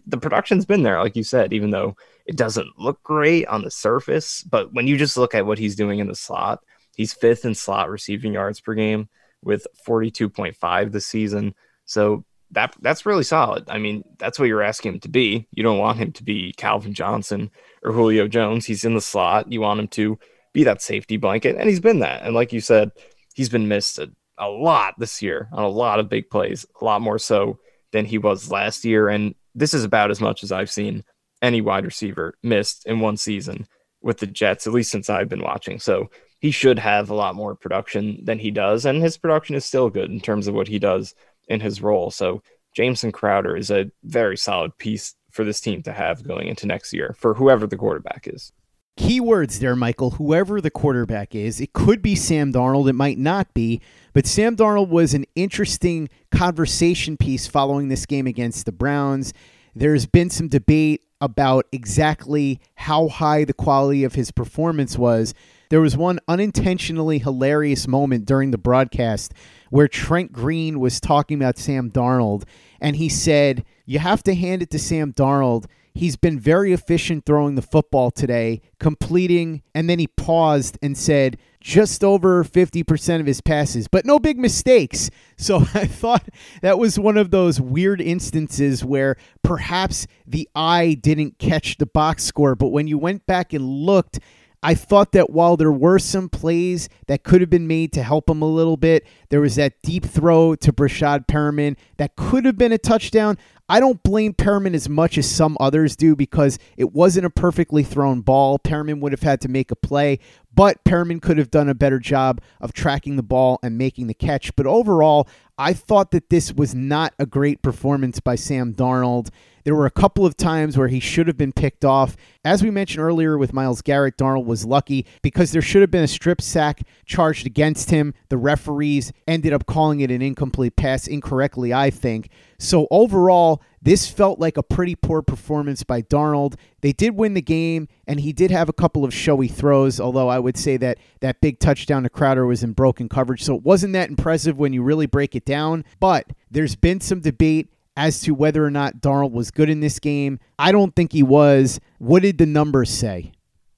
the 0.06 0.18
production's 0.18 0.66
been 0.66 0.84
there, 0.84 1.00
like 1.00 1.16
you 1.16 1.24
said, 1.24 1.54
even 1.54 1.70
though 1.70 1.96
it 2.26 2.36
doesn't 2.36 2.80
look 2.80 3.02
great 3.04 3.48
on 3.48 3.64
the 3.64 3.72
surface. 3.72 4.44
But 4.44 4.74
when 4.74 4.88
you 4.88 4.98
just 4.98 5.18
look 5.18 5.36
at 5.36 5.46
what 5.46 5.60
he's 5.60 5.76
doing 5.76 6.00
in 6.00 6.08
the 6.08 6.16
slot, 6.16 6.64
he's 6.96 7.14
fifth 7.14 7.46
in 7.46 7.56
slot 7.56 7.90
receiving 7.90 8.34
yards 8.34 8.62
per 8.62 8.74
game 8.74 9.10
with 9.44 9.68
42.5 9.88 10.92
this 10.92 11.06
season. 11.06 11.54
So 11.86 12.26
that 12.52 12.76
that's 12.82 13.06
really 13.06 13.24
solid. 13.24 13.66
I 13.68 13.78
mean, 13.78 14.04
that's 14.18 14.40
what 14.40 14.48
you're 14.48 14.62
asking 14.62 14.94
him 14.94 15.00
to 15.02 15.10
be. 15.10 15.48
You 15.52 15.64
don't 15.64 15.80
want 15.80 15.98
him 15.98 16.12
to 16.14 16.24
be 16.24 16.54
Calvin 16.56 16.94
Johnson 16.94 17.52
or 17.84 17.92
Julio 17.92 18.28
Jones. 18.28 18.66
He's 18.66 18.86
in 18.86 18.94
the 18.94 19.02
slot. 19.02 19.52
You 19.52 19.62
want 19.62 19.80
him 19.80 19.88
to 19.90 20.20
be 20.54 20.64
that 20.64 20.82
safety 20.82 21.18
blanket, 21.18 21.56
and 21.58 21.68
he's 21.68 21.80
been 21.80 22.00
that. 22.00 22.24
And 22.24 22.36
like 22.36 22.54
you 22.54 22.62
said, 22.62 22.92
he's 23.34 23.50
been 23.50 23.68
missed 23.68 23.98
a, 23.98 24.12
a 24.38 24.48
lot 24.48 24.94
this 25.00 25.22
year 25.22 25.50
on 25.52 25.64
a 25.64 25.70
lot 25.70 26.00
of 26.00 26.10
big 26.10 26.30
plays, 26.30 26.66
a 26.80 26.86
lot 26.86 27.02
more 27.02 27.18
so 27.20 27.60
than 27.92 28.06
he 28.06 28.18
was 28.18 28.52
last 28.52 28.86
year. 28.86 29.10
And 29.10 29.34
this 29.56 29.74
is 29.74 29.84
about 29.84 30.12
as 30.12 30.22
much 30.22 30.44
as 30.44 30.52
I've 30.52 30.72
seen 30.72 31.04
any 31.42 31.62
wide 31.62 31.86
receiver 31.86 32.36
missed 32.42 32.86
in 32.86 33.00
one 33.00 33.18
season 33.18 33.68
with 34.02 34.18
the 34.20 34.28
Jets, 34.28 34.68
at 34.68 34.74
least 34.74 34.92
since 34.92 35.10
I've 35.10 35.30
been 35.30 35.42
watching. 35.42 35.80
So 35.80 36.10
he 36.40 36.52
should 36.52 36.80
have 36.80 37.10
a 37.10 37.16
lot 37.16 37.36
more 37.36 37.56
production 37.56 38.20
than 38.24 38.40
he 38.40 38.52
does. 38.52 38.86
And 38.86 39.02
his 39.02 39.18
production 39.18 39.56
is 39.56 39.66
still 39.66 39.90
good 39.90 40.10
in 40.10 40.20
terms 40.20 40.48
of 40.48 40.54
what 40.54 40.68
he 40.68 40.80
does 40.80 41.16
in 41.48 41.60
his 41.60 41.82
role. 41.82 42.12
So 42.12 42.42
Jamison 42.76 43.12
Crowder 43.12 43.56
is 43.56 43.72
a 43.72 43.92
very 44.04 44.38
solid 44.38 44.78
piece 44.78 45.16
for 45.32 45.44
this 45.44 45.62
team 45.62 45.82
to 45.84 45.94
have 45.94 46.28
going 46.28 46.48
into 46.48 46.68
next 46.68 46.94
year 46.94 47.16
for 47.18 47.34
whoever 47.34 47.66
the 47.68 47.78
quarterback 47.78 48.28
is. 48.28 48.52
Keywords 48.98 49.60
there, 49.60 49.76
Michael. 49.76 50.12
Whoever 50.12 50.62
the 50.62 50.70
quarterback 50.70 51.34
is, 51.34 51.60
it 51.60 51.74
could 51.74 52.02
be 52.02 52.16
Sam 52.16 52.54
Darnold, 52.54 52.90
it 52.90 52.94
might 52.94 53.18
not 53.18 53.54
be, 53.54 53.82
but 54.14 54.28
Sam 54.28 54.56
Darnold 54.56 54.90
was 54.90 55.14
an 55.14 55.26
interesting 55.36 56.10
conversation 56.32 57.18
piece 57.18 57.48
following 57.48 57.88
this 57.88 58.06
game 58.06 58.28
against 58.28 58.66
the 58.66 58.72
Browns. 58.72 59.34
There's 59.76 60.06
been 60.06 60.30
some 60.30 60.48
debate 60.48 61.04
about 61.20 61.66
exactly 61.72 62.60
how 62.76 63.08
high 63.08 63.46
the 63.46 63.54
quality 63.54 64.04
of 64.04 64.14
his 64.14 64.30
performance 64.30 64.98
was. 64.98 65.34
There 65.70 65.82
was 65.82 65.98
one 65.98 66.20
unintentionally 66.28 67.18
hilarious 67.18 67.88
moment 67.88 68.26
during 68.26 68.52
the 68.52 68.58
broadcast 68.60 69.34
where 69.72 69.88
Trent 69.88 70.32
Green 70.32 70.80
was 70.80 71.00
talking 71.00 71.38
about 71.38 71.58
Sam 71.58 71.90
Darnold, 71.90 72.44
and 72.80 72.96
he 72.96 73.10
said, 73.10 73.66
You 73.86 73.98
have 73.98 74.22
to 74.24 74.36
hand 74.36 74.62
it 74.62 74.70
to 74.70 74.78
Sam 74.78 75.14
Darnold 75.14 75.66
He's 75.96 76.16
been 76.16 76.40
very 76.40 76.74
efficient 76.74 77.26
throwing 77.26 77.56
the 77.56 77.62
football 77.62 78.10
today, 78.10 78.62
completing, 78.80 79.62
and 79.76 79.88
then 79.88 80.00
he 80.00 80.08
paused 80.08 80.78
and 80.82 80.98
said, 80.98 81.38
just 81.62 82.04
over 82.04 82.44
50% 82.44 83.20
of 83.20 83.26
his 83.26 83.40
passes, 83.42 83.88
but 83.88 84.06
no 84.06 84.20
big 84.20 84.38
mistakes. 84.38 85.10
So 85.36 85.58
I 85.74 85.88
thought 85.88 86.30
that 86.62 86.80
was 86.80 86.98
one 86.98 87.18
of 87.18 87.32
those 87.32 87.60
weird 87.60 88.00
instances 88.00 88.86
where 88.86 89.18
perhaps 89.42 90.08
the 90.26 90.48
eye 90.56 90.94
didn't 90.94 91.38
catch 91.38 91.78
the 91.80 91.86
box 91.86 92.24
score, 92.24 92.56
but 92.56 92.70
when 92.70 92.88
you 92.88 92.98
went 92.98 93.26
back 93.26 93.52
and 93.52 93.66
looked, 93.66 94.20
I 94.64 94.76
thought 94.76 95.12
that 95.12 95.30
while 95.30 95.58
there 95.58 95.72
were 95.72 96.00
some 96.00 96.30
plays 96.30 96.88
that 97.08 97.24
could 97.24 97.42
have 97.42 97.50
been 97.50 97.68
made 97.68 97.92
to 97.94 98.04
help 98.04 98.30
him 98.30 98.42
a 98.42 98.48
little 98.48 98.78
bit, 98.78 99.06
there 99.30 99.42
was 99.42 99.56
that 99.56 99.82
deep 99.84 100.06
throw 100.06 100.56
to 100.56 100.72
Breshad 100.72 101.28
Perriman 101.28 101.76
that 101.98 102.16
could 102.16 102.46
have 102.46 102.58
been 102.58 102.72
a 102.72 102.78
touchdown. 102.78 103.38
I 103.68 103.82
don't 103.82 104.02
blame 104.04 104.34
Perriman 104.34 104.74
as 104.74 104.88
much 104.88 105.18
as 105.18 105.30
some 105.30 105.58
others 105.60 105.98
do 105.98 106.16
because 106.16 106.60
it 106.78 106.94
wasn't 106.94 107.26
a 107.26 107.30
perfectly 107.30 107.84
thrown 107.84 108.22
ball. 108.22 108.58
Perriman 108.58 109.02
would 109.02 109.12
have 109.12 109.24
had 109.24 109.42
to 109.42 109.50
make 109.50 109.70
a 109.70 109.76
play, 109.76 110.20
but 110.54 110.84
Perriman 110.86 111.22
could 111.22 111.38
have 111.38 111.52
done 111.52 111.68
a 111.68 111.76
better 111.76 112.00
job 112.00 112.40
of 112.62 112.72
tracking 112.72 113.18
the 113.18 113.24
ball 113.24 113.60
and 113.64 113.78
making 113.78 114.08
the 114.08 114.14
catch. 114.14 114.56
But 114.56 114.68
overall, 114.68 115.28
I 115.58 115.74
thought 115.74 116.12
that 116.12 116.30
this 116.30 116.54
was 116.54 116.74
not 116.74 117.14
a 117.20 117.26
great 117.26 117.62
performance 117.62 118.20
by 118.20 118.36
Sam 118.36 118.74
Darnold. 118.74 119.30
There 119.64 119.76
were 119.76 119.86
a 119.86 119.92
couple 119.92 120.26
of 120.26 120.36
times 120.36 120.78
where 120.78 120.90
he 120.90 121.00
should 121.00 121.28
have 121.28 121.38
been 121.38 121.54
picked 121.54 121.86
off. 121.86 122.18
As 122.44 122.62
we 122.62 122.70
mentioned 122.70 123.04
earlier 123.04 123.38
with 123.38 123.54
Myles 123.54 123.82
Garrett, 123.82 124.18
Darnold 124.18 124.46
was 124.46 124.66
lucky 124.66 125.06
because 125.22 125.52
there 125.52 125.62
should 125.62 125.82
have 125.82 125.92
been 125.92 126.04
a 126.04 126.08
strip 126.08 126.42
sack 126.42 126.82
charged 127.06 127.46
against 127.46 127.90
him. 127.90 128.14
The 128.30 128.38
referees 128.38 129.14
ended 129.28 129.54
up 129.54 129.66
calling 129.66 130.02
it 130.02 130.12
an 130.12 130.22
incomplete 130.22 130.76
pass 130.76 131.08
incorrectly, 131.08 131.74
I 131.74 131.90
think. 131.90 132.30
So 132.60 132.88
overall, 132.92 133.62
this 133.82 134.10
felt 134.10 134.40
like 134.40 134.58
a 134.58 134.64
pretty 134.64 134.96
poor 134.96 135.22
performance 135.22 135.84
by 135.84 136.02
Darnold. 136.02 136.56
They 136.82 136.94
did 136.94 137.16
win 137.16 137.34
the 137.34 137.42
game, 137.42 137.88
and 138.08 138.20
he 138.20 138.32
did 138.32 138.52
have 138.52 138.70
a 138.70 138.74
couple 138.74 139.04
of 139.04 139.14
showy 139.14 139.48
throws, 139.48 140.00
although 140.00 140.30
I 140.30 140.40
would 140.40 140.58
say 140.58 140.78
that 140.78 140.98
that 141.20 141.42
big 141.42 141.60
touchdown 141.60 142.04
to 142.04 142.10
Crowder 142.10 142.46
was 142.46 142.64
in 142.64 142.74
broken 142.74 143.10
coverage. 143.10 143.44
So 143.44 143.56
it 143.56 143.64
wasn't 143.64 143.94
that 143.94 144.10
impressive 144.10 144.58
when 144.58 144.74
you 144.74 144.84
really 144.84 145.06
break 145.06 145.36
it 145.36 145.46
down. 145.46 145.84
But 146.00 146.28
there's 146.50 146.76
been 146.76 147.02
some 147.02 147.20
debate 147.20 147.70
as 147.96 148.22
to 148.22 148.34
whether 148.34 148.66
or 148.66 148.72
not 148.72 148.98
Darnold 148.98 149.32
was 149.32 149.52
good 149.52 149.70
in 149.70 149.80
this 149.80 150.00
game. 150.00 150.40
I 150.58 150.72
don't 150.72 150.96
think 150.96 151.12
he 151.12 151.24
was. 151.24 151.80
What 152.00 152.24
did 152.24 152.38
the 152.38 152.46
numbers 152.46 152.90
say? 152.90 153.32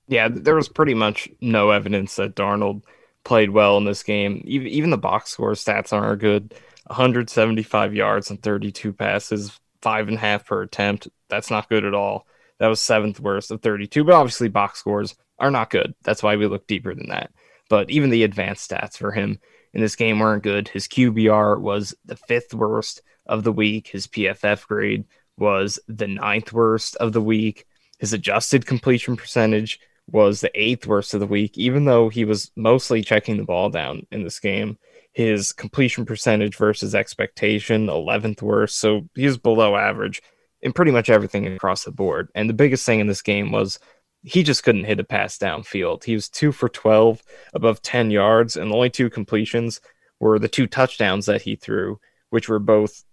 Yeah, 0.07 0.27
there 0.29 0.55
was 0.55 0.69
pretty 0.69 0.93
much 0.93 1.27
no 1.41 1.71
evidence 1.71 2.15
that 2.15 2.35
Darnold 2.35 2.83
played 3.23 3.49
well 3.49 3.77
in 3.77 3.85
this 3.85 4.03
game. 4.03 4.41
Even, 4.45 4.91
the 4.91 4.97
box 4.97 5.31
score 5.31 5.51
stats 5.53 5.91
aren't 5.91 6.21
good. 6.21 6.53
175 6.87 7.95
yards 7.95 8.29
and 8.29 8.41
32 8.41 8.93
passes, 8.93 9.59
five 9.81 10.07
and 10.07 10.17
a 10.17 10.19
half 10.19 10.45
per 10.45 10.61
attempt. 10.61 11.07
That's 11.29 11.49
not 11.49 11.69
good 11.69 11.83
at 11.83 11.95
all. 11.95 12.27
That 12.59 12.67
was 12.67 12.79
seventh 12.79 13.19
worst 13.19 13.51
of 13.51 13.61
32, 13.61 14.03
but 14.03 14.13
obviously 14.13 14.47
box 14.47 14.79
scores 14.79 15.15
are 15.39 15.51
not 15.51 15.71
good. 15.71 15.95
That's 16.03 16.23
why 16.23 16.35
we 16.35 16.45
look 16.45 16.67
deeper 16.67 16.93
than 16.93 17.09
that. 17.09 17.31
But 17.67 17.89
even 17.89 18.11
the 18.11 18.23
advanced 18.23 18.69
stats 18.69 18.95
for 18.95 19.11
him 19.11 19.39
in 19.73 19.81
this 19.81 19.95
game 19.95 20.19
weren't 20.19 20.43
good. 20.43 20.67
His 20.69 20.87
QBR 20.87 21.59
was 21.59 21.95
the 22.05 22.15
fifth 22.15 22.53
worst 22.53 23.01
of 23.25 23.43
the 23.43 23.51
week. 23.51 23.87
His 23.87 24.07
PFF 24.07 24.67
grade 24.67 25.05
was 25.37 25.79
the 25.87 26.07
ninth 26.07 26.53
worst 26.53 26.95
of 26.97 27.13
the 27.13 27.21
week. 27.21 27.65
His 27.99 28.13
adjusted 28.13 28.65
completion 28.65 29.15
percentage 29.15 29.79
was 30.07 30.41
the 30.41 30.51
eighth 30.53 30.85
worst 30.85 31.13
of 31.13 31.19
the 31.19 31.27
week, 31.27 31.57
even 31.57 31.85
though 31.85 32.09
he 32.09 32.25
was 32.25 32.51
mostly 32.55 33.01
checking 33.01 33.37
the 33.37 33.43
ball 33.43 33.69
down 33.69 34.05
in 34.11 34.23
this 34.23 34.39
game. 34.39 34.77
His 35.13 35.51
completion 35.51 36.05
percentage 36.05 36.55
versus 36.55 36.93
expectation, 36.93 37.87
11th 37.87 38.41
worst. 38.41 38.79
So 38.79 39.07
he 39.15 39.25
was 39.25 39.37
below 39.37 39.75
average 39.75 40.21
in 40.61 40.73
pretty 40.73 40.91
much 40.91 41.09
everything 41.09 41.47
across 41.47 41.85
the 41.85 41.91
board. 41.91 42.29
And 42.35 42.49
the 42.49 42.53
biggest 42.53 42.85
thing 42.85 42.99
in 42.99 43.07
this 43.07 43.21
game 43.21 43.51
was 43.51 43.79
he 44.23 44.43
just 44.43 44.63
couldn't 44.63 44.85
hit 44.85 44.99
a 44.99 45.03
pass 45.03 45.37
downfield. 45.37 46.03
He 46.03 46.15
was 46.15 46.29
two 46.29 46.51
for 46.51 46.67
12 46.67 47.21
above 47.53 47.81
10 47.81 48.11
yards, 48.11 48.57
and 48.57 48.71
the 48.71 48.75
only 48.75 48.89
two 48.89 49.09
completions 49.09 49.79
were 50.19 50.39
the 50.39 50.47
two 50.47 50.67
touchdowns 50.67 51.27
that 51.27 51.43
he 51.43 51.55
threw, 51.55 51.99
which 52.29 52.49
were 52.49 52.59
both 52.59 53.03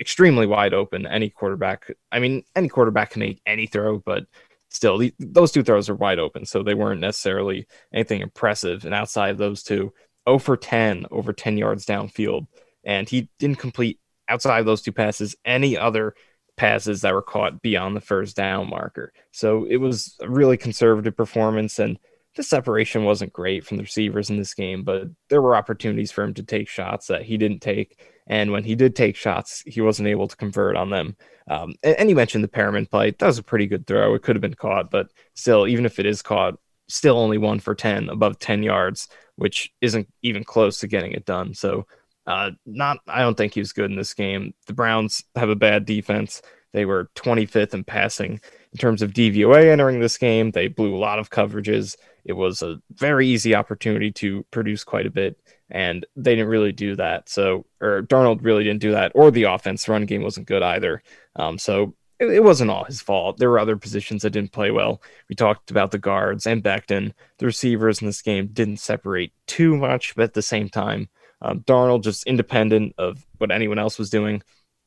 extremely 0.00 0.46
wide 0.46 0.74
open. 0.74 1.06
Any 1.06 1.30
quarterback, 1.30 1.90
I 2.10 2.18
mean, 2.18 2.44
any 2.54 2.68
quarterback 2.68 3.10
can 3.10 3.20
make 3.20 3.40
any 3.46 3.66
throw, 3.66 3.98
but 3.98 4.24
still, 4.68 4.98
the, 4.98 5.14
those 5.18 5.52
two 5.52 5.62
throws 5.62 5.88
are 5.88 5.94
wide 5.94 6.18
open, 6.18 6.46
so 6.46 6.62
they 6.62 6.74
weren't 6.74 7.00
necessarily 7.00 7.66
anything 7.92 8.20
impressive. 8.20 8.84
And 8.84 8.94
outside 8.94 9.30
of 9.30 9.38
those 9.38 9.62
two, 9.62 9.92
0 10.28 10.38
for 10.38 10.56
10 10.56 11.06
over 11.10 11.32
10 11.32 11.58
yards 11.58 11.86
downfield, 11.86 12.46
and 12.84 13.08
he 13.08 13.30
didn't 13.38 13.58
complete 13.58 14.00
outside 14.28 14.60
of 14.60 14.66
those 14.66 14.82
two 14.82 14.92
passes 14.92 15.36
any 15.44 15.76
other 15.76 16.14
passes 16.56 17.00
that 17.00 17.12
were 17.12 17.22
caught 17.22 17.62
beyond 17.62 17.96
the 17.96 18.00
first 18.00 18.36
down 18.36 18.70
marker. 18.70 19.12
So 19.32 19.64
it 19.64 19.76
was 19.76 20.16
a 20.20 20.28
really 20.28 20.56
conservative 20.56 21.16
performance 21.16 21.78
and 21.78 21.98
the 22.36 22.42
separation 22.42 23.04
wasn't 23.04 23.32
great 23.32 23.64
from 23.64 23.76
the 23.76 23.84
receivers 23.84 24.28
in 24.28 24.36
this 24.36 24.54
game, 24.54 24.82
but 24.82 25.04
there 25.28 25.42
were 25.42 25.56
opportunities 25.56 26.10
for 26.10 26.24
him 26.24 26.34
to 26.34 26.42
take 26.42 26.68
shots 26.68 27.06
that 27.06 27.22
he 27.22 27.36
didn't 27.36 27.60
take. 27.60 28.00
And 28.26 28.52
when 28.52 28.64
he 28.64 28.74
did 28.74 28.96
take 28.96 29.16
shots, 29.16 29.62
he 29.66 29.80
wasn't 29.80 30.08
able 30.08 30.28
to 30.28 30.36
convert 30.36 30.76
on 30.76 30.90
them. 30.90 31.16
Um, 31.48 31.74
and, 31.82 31.96
and 31.98 32.08
you 32.08 32.16
mentioned 32.16 32.42
the 32.42 32.48
Perriman 32.48 32.90
play. 32.90 33.10
That 33.10 33.26
was 33.26 33.38
a 33.38 33.42
pretty 33.42 33.66
good 33.66 33.86
throw. 33.86 34.14
It 34.14 34.22
could 34.22 34.36
have 34.36 34.40
been 34.40 34.54
caught, 34.54 34.90
but 34.90 35.08
still, 35.34 35.66
even 35.66 35.84
if 35.84 35.98
it 35.98 36.06
is 36.06 36.22
caught, 36.22 36.58
still 36.88 37.18
only 37.18 37.38
one 37.38 37.60
for 37.60 37.74
10 37.74 38.08
above 38.08 38.38
10 38.38 38.62
yards, 38.62 39.08
which 39.36 39.72
isn't 39.80 40.08
even 40.22 40.44
close 40.44 40.78
to 40.80 40.88
getting 40.88 41.12
it 41.12 41.24
done. 41.24 41.54
So, 41.54 41.86
uh, 42.26 42.52
not, 42.64 42.98
I 43.06 43.20
don't 43.20 43.36
think 43.36 43.52
he 43.52 43.60
was 43.60 43.72
good 43.72 43.90
in 43.90 43.96
this 43.96 44.14
game. 44.14 44.54
The 44.66 44.72
Browns 44.72 45.22
have 45.36 45.50
a 45.50 45.56
bad 45.56 45.84
defense. 45.84 46.40
They 46.72 46.86
were 46.86 47.10
25th 47.14 47.74
in 47.74 47.84
passing 47.84 48.40
in 48.72 48.78
terms 48.78 49.02
of 49.02 49.12
DVOA 49.12 49.70
entering 49.70 50.00
this 50.00 50.18
game. 50.18 50.50
They 50.50 50.68
blew 50.68 50.94
a 50.94 50.98
lot 50.98 51.18
of 51.18 51.30
coverages. 51.30 51.96
It 52.24 52.32
was 52.32 52.62
a 52.62 52.80
very 52.90 53.28
easy 53.28 53.54
opportunity 53.54 54.10
to 54.12 54.44
produce 54.50 54.82
quite 54.82 55.06
a 55.06 55.10
bit, 55.10 55.38
and 55.74 56.06
they 56.14 56.36
didn't 56.36 56.48
really 56.48 56.70
do 56.70 56.94
that. 56.94 57.28
So, 57.28 57.66
or 57.80 58.02
Darnold 58.02 58.38
really 58.42 58.62
didn't 58.62 58.80
do 58.80 58.92
that, 58.92 59.10
or 59.14 59.32
the 59.32 59.42
offense 59.42 59.88
run 59.88 60.06
game 60.06 60.22
wasn't 60.22 60.46
good 60.46 60.62
either. 60.62 61.02
Um, 61.34 61.58
so 61.58 61.94
it, 62.20 62.26
it, 62.26 62.44
wasn't 62.44 62.70
all 62.70 62.84
his 62.84 63.02
fault. 63.02 63.38
There 63.38 63.50
were 63.50 63.58
other 63.58 63.76
positions 63.76 64.22
that 64.22 64.30
didn't 64.30 64.52
play 64.52 64.70
well. 64.70 65.02
We 65.28 65.34
talked 65.34 65.72
about 65.72 65.90
the 65.90 65.98
guards 65.98 66.46
and 66.46 66.62
Becton. 66.62 67.12
The 67.38 67.46
receivers 67.46 68.00
in 68.00 68.06
this 68.06 68.22
game 68.22 68.50
didn't 68.52 68.76
separate 68.76 69.32
too 69.48 69.76
much, 69.76 70.14
but 70.14 70.22
at 70.22 70.34
the 70.34 70.42
same 70.42 70.68
time, 70.68 71.08
um, 71.42 71.60
Darnold 71.62 72.04
just 72.04 72.24
independent 72.24 72.94
of 72.96 73.26
what 73.38 73.50
anyone 73.50 73.80
else 73.80 73.98
was 73.98 74.10
doing. 74.10 74.44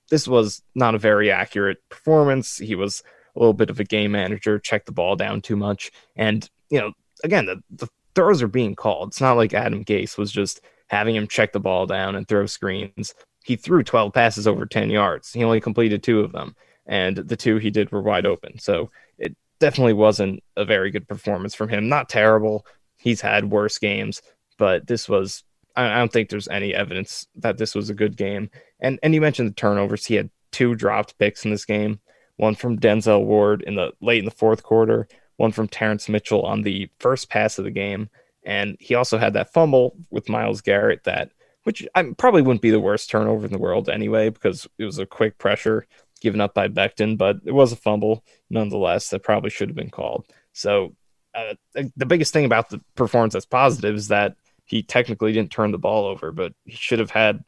This 0.09 0.25
was 0.25 0.61
not 0.73 0.95
a 0.95 0.99
very 0.99 1.29
accurate 1.29 1.79
performance. 1.89 2.57
He 2.57 2.75
was 2.75 3.03
a 3.35 3.39
little 3.39 3.53
bit 3.53 3.69
of 3.69 3.81
a 3.81 3.83
game 3.83 4.13
manager, 4.13 4.57
checked 4.57 4.85
the 4.85 4.93
ball 4.93 5.17
down 5.17 5.41
too 5.41 5.57
much, 5.57 5.91
and 6.15 6.49
you 6.69 6.79
know 6.79 6.93
again, 7.23 7.45
the, 7.45 7.61
the 7.69 7.89
throws 8.15 8.41
are 8.41 8.47
being 8.47 8.75
called. 8.75 9.09
It's 9.09 9.21
not 9.21 9.37
like 9.37 9.53
Adam 9.53 9.83
Gase 9.83 10.17
was 10.17 10.31
just 10.31 10.61
having 10.87 11.15
him 11.15 11.27
check 11.27 11.51
the 11.51 11.59
ball 11.59 11.85
down 11.85 12.15
and 12.15 12.27
throw 12.27 12.45
screens. 12.45 13.13
He 13.43 13.55
threw 13.55 13.83
12 13.83 14.13
passes 14.13 14.47
over 14.47 14.65
10 14.65 14.89
yards. 14.89 15.31
He 15.31 15.43
only 15.43 15.61
completed 15.61 16.03
two 16.03 16.21
of 16.21 16.31
them, 16.31 16.55
and 16.85 17.17
the 17.17 17.37
two 17.37 17.57
he 17.57 17.69
did 17.69 17.91
were 17.91 18.01
wide 18.01 18.25
open. 18.25 18.59
So 18.59 18.91
it 19.17 19.35
definitely 19.59 19.93
wasn't 19.93 20.43
a 20.55 20.65
very 20.65 20.91
good 20.91 21.07
performance 21.07 21.55
from 21.55 21.69
him. 21.69 21.87
Not 21.89 22.09
terrible. 22.09 22.65
He's 22.97 23.21
had 23.21 23.51
worse 23.51 23.77
games, 23.77 24.21
but 24.57 24.87
this 24.87 25.07
was. 25.07 25.43
I 25.75 25.99
don't 25.99 26.11
think 26.11 26.29
there's 26.29 26.47
any 26.47 26.73
evidence 26.73 27.27
that 27.35 27.59
this 27.59 27.75
was 27.75 27.91
a 27.91 27.93
good 27.93 28.17
game. 28.17 28.49
And 28.79 28.99
and 29.03 29.13
you 29.13 29.21
mentioned 29.21 29.49
the 29.49 29.53
turnovers. 29.53 30.05
He 30.05 30.15
had 30.15 30.31
two 30.51 30.73
dropped 30.75 31.17
picks 31.19 31.45
in 31.45 31.51
this 31.51 31.65
game. 31.65 31.99
One 32.37 32.55
from 32.55 32.79
Denzel 32.79 33.23
Ward 33.23 33.61
in 33.61 33.75
the 33.75 33.91
late 34.01 34.19
in 34.19 34.25
the 34.25 34.31
fourth 34.31 34.63
quarter, 34.63 35.07
one 35.37 35.51
from 35.51 35.67
Terrance 35.67 36.09
Mitchell 36.09 36.43
on 36.43 36.63
the 36.63 36.89
first 36.99 37.29
pass 37.29 37.57
of 37.57 37.65
the 37.65 37.71
game. 37.71 38.09
And 38.47 38.77
he 38.79 38.95
also 38.95 39.17
had 39.17 39.33
that 39.33 39.51
fumble 39.51 39.97
with 40.09 40.29
Myles 40.29 40.61
Garrett 40.61 41.03
that, 41.03 41.31
which 41.63 41.85
I 41.93 42.03
probably 42.17 42.41
wouldn't 42.41 42.61
be 42.61 42.71
the 42.71 42.79
worst 42.79 43.09
turnover 43.09 43.45
in 43.45 43.51
the 43.51 43.59
world 43.59 43.89
anyway, 43.89 44.29
because 44.29 44.65
it 44.79 44.85
was 44.85 44.99
a 44.99 45.05
quick 45.05 45.37
pressure 45.37 45.85
given 46.21 46.39
up 46.39 46.53
by 46.53 46.69
Becton, 46.69 47.17
but 47.17 47.35
it 47.45 47.51
was 47.51 47.73
a 47.73 47.75
fumble 47.75 48.23
nonetheless 48.49 49.09
that 49.09 49.21
probably 49.21 49.49
should 49.49 49.67
have 49.67 49.75
been 49.75 49.89
called. 49.89 50.25
So 50.53 50.95
uh, 51.35 51.55
the 51.73 52.05
biggest 52.05 52.31
thing 52.31 52.45
about 52.45 52.69
the 52.69 52.79
performance 52.95 53.33
that's 53.33 53.45
positive 53.45 53.95
is 53.95 54.07
that 54.07 54.37
he 54.63 54.81
technically 54.81 55.33
didn't 55.33 55.51
turn 55.51 55.71
the 55.71 55.77
ball 55.77 56.05
over, 56.05 56.31
but 56.31 56.53
he 56.63 56.71
should 56.71 56.99
have 56.99 57.11
had 57.11 57.43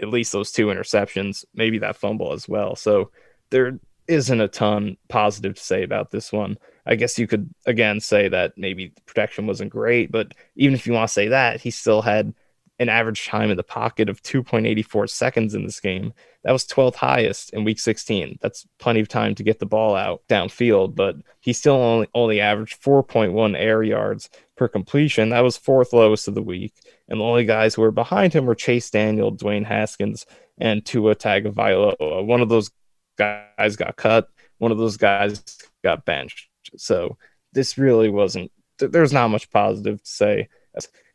at 0.00 0.08
least 0.08 0.32
those 0.32 0.52
two 0.52 0.66
interceptions, 0.66 1.44
maybe 1.52 1.78
that 1.78 1.96
fumble 1.96 2.32
as 2.32 2.48
well. 2.48 2.76
So 2.76 3.10
there 3.50 3.80
isn't 4.06 4.40
a 4.40 4.48
ton 4.48 4.96
positive 5.08 5.54
to 5.54 5.62
say 5.62 5.82
about 5.82 6.10
this 6.10 6.32
one. 6.32 6.58
I 6.86 6.96
guess 6.96 7.18
you 7.18 7.26
could 7.26 7.48
again 7.66 8.00
say 8.00 8.28
that 8.28 8.52
maybe 8.56 8.88
the 8.94 9.00
protection 9.02 9.46
wasn't 9.46 9.70
great, 9.70 10.12
but 10.12 10.32
even 10.56 10.74
if 10.74 10.86
you 10.86 10.92
want 10.92 11.08
to 11.08 11.12
say 11.12 11.28
that, 11.28 11.60
he 11.60 11.70
still 11.70 12.02
had 12.02 12.34
an 12.78 12.88
average 12.88 13.26
time 13.26 13.50
in 13.50 13.56
the 13.56 13.62
pocket 13.62 14.08
of 14.08 14.22
2.84 14.22 15.08
seconds 15.08 15.54
in 15.54 15.64
this 15.64 15.80
game. 15.80 16.12
That 16.42 16.52
was 16.52 16.66
12th 16.66 16.96
highest 16.96 17.52
in 17.52 17.64
week 17.64 17.78
16. 17.78 18.38
That's 18.42 18.66
plenty 18.78 19.00
of 19.00 19.08
time 19.08 19.34
to 19.36 19.44
get 19.44 19.60
the 19.60 19.66
ball 19.66 19.94
out 19.94 20.22
downfield, 20.28 20.94
but 20.96 21.16
he 21.40 21.52
still 21.52 21.76
only, 21.76 22.08
only 22.14 22.40
averaged 22.40 22.82
4.1 22.82 23.56
air 23.56 23.82
yards 23.82 24.28
per 24.56 24.66
completion. 24.66 25.30
That 25.30 25.40
was 25.40 25.56
fourth 25.56 25.92
lowest 25.92 26.26
of 26.26 26.34
the 26.34 26.42
week. 26.42 26.74
And 27.08 27.20
the 27.20 27.24
only 27.24 27.44
guys 27.44 27.74
who 27.74 27.82
were 27.82 27.92
behind 27.92 28.32
him 28.32 28.44
were 28.44 28.54
Chase 28.54 28.90
Daniel, 28.90 29.34
Dwayne 29.34 29.64
Haskins, 29.64 30.26
and 30.58 30.84
Tua 30.84 31.14
Tagovailoa. 31.14 32.26
One 32.26 32.40
of 32.40 32.48
those 32.48 32.70
guys 33.16 33.76
got 33.76 33.96
cut. 33.96 34.28
One 34.58 34.72
of 34.72 34.78
those 34.78 34.96
guys 34.96 35.42
got 35.82 36.04
benched. 36.04 36.48
So 36.76 37.16
this 37.52 37.78
really 37.78 38.10
wasn't. 38.10 38.50
There's 38.78 39.12
not 39.12 39.28
much 39.28 39.50
positive 39.50 40.02
to 40.02 40.08
say, 40.08 40.48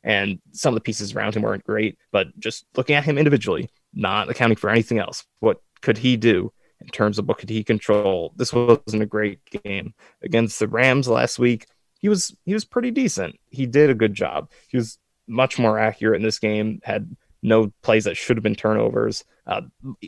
and 0.03 0.39
some 0.51 0.73
of 0.73 0.75
the 0.75 0.83
pieces 0.83 1.13
around 1.13 1.35
him 1.35 1.43
weren't 1.43 1.65
great. 1.65 1.97
But 2.12 2.27
just 2.39 2.65
looking 2.75 2.95
at 2.95 3.03
him 3.03 3.17
individually, 3.17 3.69
not 3.93 4.29
accounting 4.29 4.57
for 4.57 4.69
anything 4.69 4.99
else, 4.99 5.25
what 5.39 5.62
could 5.81 5.97
he 5.97 6.17
do 6.17 6.51
in 6.81 6.88
terms 6.88 7.19
of 7.19 7.27
what 7.27 7.38
could 7.38 7.49
he 7.49 7.63
control? 7.63 8.33
This 8.35 8.53
wasn't 8.53 9.03
a 9.03 9.07
great 9.07 9.39
game 9.63 9.93
against 10.21 10.59
the 10.59 10.67
Rams 10.67 11.07
last 11.07 11.39
week. 11.39 11.65
He 11.99 12.07
was 12.07 12.35
he 12.45 12.53
was 12.53 12.65
pretty 12.65 12.91
decent. 12.91 13.38
He 13.49 13.65
did 13.65 13.89
a 13.89 13.95
good 13.95 14.13
job. 14.13 14.49
He 14.69 14.77
was 14.77 14.97
much 15.27 15.59
more 15.59 15.77
accurate 15.77 16.17
in 16.17 16.23
this 16.23 16.39
game. 16.39 16.79
Had 16.83 17.15
no 17.41 17.71
plays 17.82 18.04
that 18.04 18.17
should 18.17 18.38
have 18.38 18.43
been 18.43 18.56
turnovers. 18.56 19.23
Uh, 19.47 19.62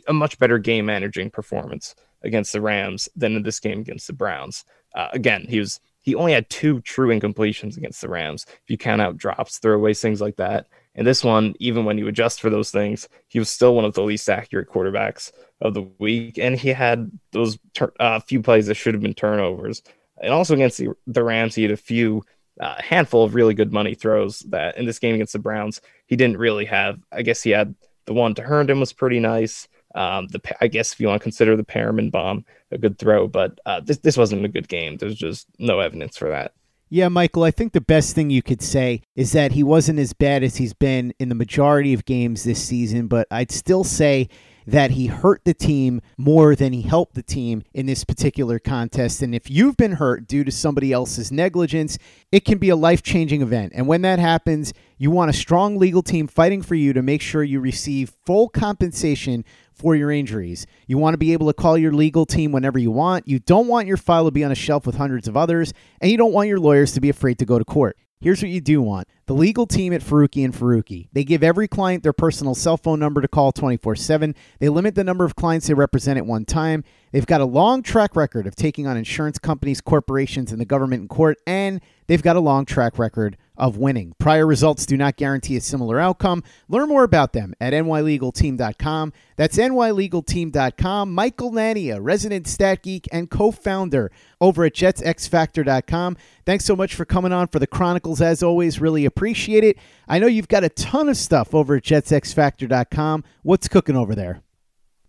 a 0.06 0.12
much 0.12 0.38
better 0.38 0.58
game 0.58 0.86
managing 0.86 1.30
performance 1.30 1.94
against 2.22 2.52
the 2.52 2.60
Rams 2.60 3.08
than 3.16 3.36
in 3.36 3.42
this 3.42 3.60
game 3.60 3.80
against 3.80 4.06
the 4.06 4.12
Browns. 4.12 4.64
Uh, 4.94 5.08
again, 5.12 5.46
he 5.48 5.58
was 5.58 5.80
he 6.02 6.14
only 6.14 6.32
had 6.32 6.50
two 6.50 6.80
true 6.80 7.08
incompletions 7.08 7.76
against 7.76 8.00
the 8.00 8.08
Rams. 8.08 8.44
If 8.48 8.68
you 8.68 8.76
count 8.76 9.00
out 9.00 9.16
drops, 9.16 9.60
throwaways, 9.60 10.00
things 10.00 10.20
like 10.20 10.36
that. 10.36 10.66
And 10.94 11.06
this 11.06 11.24
one, 11.24 11.54
even 11.58 11.84
when 11.84 11.96
you 11.96 12.08
adjust 12.08 12.40
for 12.40 12.50
those 12.50 12.70
things, 12.70 13.08
he 13.28 13.38
was 13.38 13.48
still 13.48 13.74
one 13.74 13.84
of 13.84 13.94
the 13.94 14.02
least 14.02 14.28
accurate 14.28 14.68
quarterbacks 14.68 15.32
of 15.60 15.74
the 15.74 15.82
week. 15.98 16.38
And 16.38 16.58
he 16.58 16.70
had 16.70 17.10
those 17.30 17.56
tur- 17.72 17.94
uh, 18.00 18.18
few 18.20 18.42
plays 18.42 18.66
that 18.66 18.74
should 18.74 18.94
have 18.94 19.02
been 19.02 19.14
turnovers. 19.14 19.82
And 20.20 20.32
also 20.32 20.54
against 20.54 20.78
the, 20.78 20.88
the 21.06 21.22
Rams, 21.22 21.54
he 21.54 21.62
had 21.62 21.70
a 21.70 21.76
few 21.76 22.24
uh, 22.60 22.74
handful 22.82 23.24
of 23.24 23.34
really 23.34 23.54
good 23.54 23.72
money 23.72 23.94
throws 23.94 24.40
that 24.50 24.76
in 24.76 24.84
this 24.84 24.98
game 24.98 25.14
against 25.14 25.32
the 25.32 25.38
Browns, 25.38 25.80
he 26.12 26.16
didn't 26.16 26.36
really 26.36 26.66
have. 26.66 27.00
I 27.10 27.22
guess 27.22 27.42
he 27.42 27.52
had 27.52 27.74
the 28.04 28.12
one 28.12 28.34
to 28.34 28.42
Herndon 28.42 28.78
was 28.78 28.92
pretty 28.92 29.18
nice. 29.18 29.66
Um, 29.94 30.26
the 30.26 30.42
I 30.60 30.66
guess 30.66 30.92
if 30.92 31.00
you 31.00 31.06
want 31.08 31.22
to 31.22 31.22
consider 31.22 31.56
the 31.56 31.64
Perriman 31.64 32.10
bomb 32.10 32.44
a 32.70 32.76
good 32.76 32.98
throw, 32.98 33.26
but 33.26 33.58
uh, 33.64 33.80
this 33.80 33.96
this 33.96 34.18
wasn't 34.18 34.44
a 34.44 34.48
good 34.48 34.68
game. 34.68 34.98
There's 34.98 35.14
just 35.14 35.46
no 35.58 35.80
evidence 35.80 36.18
for 36.18 36.28
that. 36.28 36.52
Yeah, 36.90 37.08
Michael, 37.08 37.44
I 37.44 37.50
think 37.50 37.72
the 37.72 37.80
best 37.80 38.14
thing 38.14 38.28
you 38.28 38.42
could 38.42 38.60
say 38.60 39.00
is 39.16 39.32
that 39.32 39.52
he 39.52 39.62
wasn't 39.62 40.00
as 40.00 40.12
bad 40.12 40.42
as 40.42 40.56
he's 40.56 40.74
been 40.74 41.14
in 41.18 41.30
the 41.30 41.34
majority 41.34 41.94
of 41.94 42.04
games 42.04 42.44
this 42.44 42.62
season, 42.62 43.06
but 43.06 43.26
I'd 43.30 43.50
still 43.50 43.82
say 43.82 44.28
that 44.66 44.92
he 44.92 45.06
hurt 45.06 45.44
the 45.44 45.54
team 45.54 46.00
more 46.16 46.54
than 46.54 46.72
he 46.72 46.82
helped 46.82 47.14
the 47.14 47.22
team 47.22 47.62
in 47.74 47.86
this 47.86 48.04
particular 48.04 48.58
contest. 48.58 49.22
And 49.22 49.34
if 49.34 49.50
you've 49.50 49.76
been 49.76 49.92
hurt 49.92 50.26
due 50.26 50.44
to 50.44 50.50
somebody 50.50 50.92
else's 50.92 51.32
negligence, 51.32 51.98
it 52.30 52.44
can 52.44 52.58
be 52.58 52.68
a 52.68 52.76
life 52.76 53.02
changing 53.02 53.42
event. 53.42 53.72
And 53.74 53.86
when 53.86 54.02
that 54.02 54.18
happens, 54.18 54.72
you 54.98 55.10
want 55.10 55.30
a 55.30 55.34
strong 55.34 55.78
legal 55.78 56.02
team 56.02 56.26
fighting 56.26 56.62
for 56.62 56.74
you 56.74 56.92
to 56.92 57.02
make 57.02 57.22
sure 57.22 57.42
you 57.42 57.60
receive 57.60 58.12
full 58.24 58.48
compensation 58.48 59.44
for 59.72 59.96
your 59.96 60.10
injuries. 60.10 60.66
You 60.86 60.98
want 60.98 61.14
to 61.14 61.18
be 61.18 61.32
able 61.32 61.48
to 61.48 61.54
call 61.54 61.76
your 61.76 61.92
legal 61.92 62.26
team 62.26 62.52
whenever 62.52 62.78
you 62.78 62.90
want. 62.90 63.26
You 63.26 63.40
don't 63.40 63.66
want 63.66 63.88
your 63.88 63.96
file 63.96 64.26
to 64.26 64.30
be 64.30 64.44
on 64.44 64.52
a 64.52 64.56
shelf 64.56 64.86
with 64.86 64.96
hundreds 64.96 65.26
of 65.26 65.36
others, 65.36 65.72
and 66.00 66.10
you 66.10 66.16
don't 66.16 66.32
want 66.32 66.48
your 66.48 66.60
lawyers 66.60 66.92
to 66.92 67.00
be 67.00 67.08
afraid 67.08 67.38
to 67.38 67.44
go 67.44 67.58
to 67.58 67.64
court. 67.64 67.96
Here's 68.22 68.40
what 68.40 68.50
you 68.50 68.60
do 68.60 68.80
want 68.80 69.08
the 69.26 69.34
legal 69.34 69.66
team 69.66 69.92
at 69.92 70.00
Faruqi 70.00 70.44
and 70.44 70.54
Faruqi. 70.54 71.08
They 71.12 71.24
give 71.24 71.42
every 71.42 71.66
client 71.66 72.04
their 72.04 72.12
personal 72.12 72.54
cell 72.54 72.76
phone 72.76 73.00
number 73.00 73.20
to 73.20 73.26
call 73.26 73.50
24 73.50 73.96
7. 73.96 74.34
They 74.60 74.68
limit 74.68 74.94
the 74.94 75.02
number 75.02 75.24
of 75.24 75.34
clients 75.34 75.66
they 75.66 75.74
represent 75.74 76.18
at 76.18 76.26
one 76.26 76.44
time. 76.44 76.84
They've 77.10 77.26
got 77.26 77.40
a 77.40 77.44
long 77.44 77.82
track 77.82 78.14
record 78.14 78.46
of 78.46 78.54
taking 78.54 78.86
on 78.86 78.96
insurance 78.96 79.38
companies, 79.38 79.80
corporations, 79.80 80.52
and 80.52 80.60
the 80.60 80.64
government 80.64 81.02
in 81.02 81.08
court, 81.08 81.38
and 81.48 81.80
they've 82.06 82.22
got 82.22 82.36
a 82.36 82.40
long 82.40 82.64
track 82.64 82.96
record 82.96 83.36
of 83.56 83.76
winning. 83.76 84.14
Prior 84.18 84.46
results 84.46 84.86
do 84.86 84.96
not 84.96 85.16
guarantee 85.16 85.56
a 85.56 85.60
similar 85.60 86.00
outcome. 86.00 86.42
Learn 86.68 86.88
more 86.88 87.04
about 87.04 87.32
them 87.32 87.54
at 87.60 87.72
nylegalteam.com. 87.72 89.12
That's 89.36 89.56
nylegalteam.com. 89.56 91.12
Michael 91.12 91.52
Nania, 91.52 91.98
resident 92.00 92.46
stat 92.46 92.82
geek 92.82 93.08
and 93.12 93.30
co-founder 93.30 94.10
over 94.40 94.64
at 94.64 94.74
jetsxfactor.com. 94.74 96.16
Thanks 96.44 96.64
so 96.64 96.74
much 96.74 96.94
for 96.94 97.04
coming 97.04 97.32
on 97.32 97.48
for 97.48 97.58
the 97.58 97.66
Chronicles 97.66 98.20
as 98.20 98.42
always. 98.42 98.80
Really 98.80 99.04
appreciate 99.04 99.64
it. 99.64 99.76
I 100.08 100.18
know 100.18 100.26
you've 100.26 100.48
got 100.48 100.64
a 100.64 100.68
ton 100.68 101.08
of 101.08 101.16
stuff 101.16 101.54
over 101.54 101.76
at 101.76 101.84
jetsxfactor.com. 101.84 103.24
What's 103.42 103.68
cooking 103.68 103.96
over 103.96 104.14
there? 104.14 104.42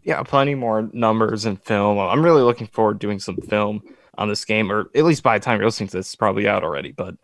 Yeah, 0.04 0.22
plenty 0.24 0.54
more 0.54 0.90
numbers 0.92 1.46
and 1.46 1.62
film. 1.62 1.98
I'm 1.98 2.24
really 2.24 2.42
looking 2.42 2.68
forward 2.68 3.00
to 3.00 3.08
doing 3.08 3.20
some 3.20 3.38
film 3.38 3.82
on 4.18 4.28
this 4.28 4.46
game, 4.46 4.72
or 4.72 4.90
at 4.96 5.06
least 5.06 5.24
by 5.24 5.40
the 5.40 5.46
time 5.46 5.58
you're 5.58 5.66
listening 5.68 5.90
to 5.90 5.98
this, 5.98 6.08
it's 6.08 6.16
probably 6.16 6.48
out 6.48 6.64
already. 6.64 6.92
But 6.92 7.16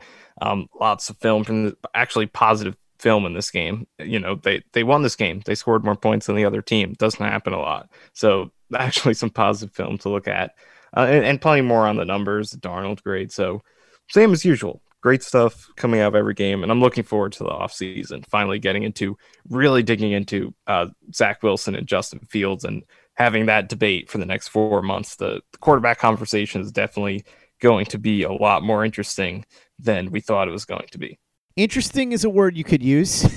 um, 0.42 0.68
lots 0.80 1.10
of 1.10 1.18
film 1.18 1.44
from 1.44 1.66
the, 1.66 1.78
actually 1.94 2.28
positive 2.28 2.76
film 3.00 3.26
in 3.26 3.34
this 3.34 3.50
game. 3.50 3.88
You 4.00 4.20
know, 4.20 4.36
they 4.36 4.64
they 4.74 4.84
won 4.84 5.02
this 5.02 5.16
game. 5.16 5.42
They 5.46 5.56
scored 5.56 5.84
more 5.84 5.96
points 5.96 6.28
than 6.28 6.36
the 6.36 6.46
other 6.46 6.62
team. 6.62 6.94
Doesn't 6.94 7.26
happen 7.26 7.54
a 7.54 7.60
lot. 7.60 7.90
So 8.14 8.52
actually, 8.76 9.14
some 9.14 9.30
positive 9.30 9.76
film 9.76 9.98
to 10.00 10.10
look 10.10 10.28
at, 10.28 10.56
uh, 10.96 11.08
and, 11.10 11.26
and 11.26 11.42
plenty 11.42 11.62
more 11.62 11.88
on 11.88 11.98
the 11.98 12.06
numbers. 12.06 12.52
The 12.52 12.58
Darnold 12.58 13.02
grade. 13.04 13.32
So 13.32 13.62
same 14.10 14.34
as 14.34 14.46
usual. 14.46 14.82
Great 15.02 15.24
stuff 15.24 15.70
coming 15.78 16.02
out 16.02 16.10
of 16.10 16.16
every 16.16 16.34
game, 16.34 16.62
and 16.62 16.70
I'm 16.70 16.82
looking 16.82 17.06
forward 17.06 17.32
to 17.34 17.46
the 17.46 17.50
offseason, 17.50 18.26
finally 18.28 18.60
getting 18.60 18.84
into 18.84 19.18
really 19.48 19.82
digging 19.82 20.12
into 20.12 20.54
uh, 20.68 20.88
Zach 21.14 21.42
Wilson 21.42 21.74
and 21.74 21.88
Justin 21.88 22.20
Fields 22.30 22.66
and 22.66 22.84
having 23.14 23.46
that 23.46 23.70
debate 23.70 24.10
for 24.10 24.18
the 24.18 24.26
next 24.26 24.50
four 24.50 24.82
months. 24.82 25.16
The, 25.16 25.42
the 25.54 25.58
quarterback 25.60 26.00
conversation 26.00 26.60
is 26.60 26.74
definitely 26.74 27.24
going 27.60 27.86
to 27.88 27.98
be 27.98 28.24
a 28.24 28.32
lot 28.32 28.64
more 28.64 28.86
interesting 28.86 29.46
than 29.78 30.12
we 30.12 30.22
thought 30.22 30.48
it 30.48 30.52
was 30.52 30.66
going 30.66 30.88
to 30.92 30.98
be. 30.98 31.20
Interesting 31.56 32.12
is 32.12 32.24
a 32.24 32.30
word 32.30 32.58
you 32.58 32.64
could 32.64 32.84
use. 32.84 33.28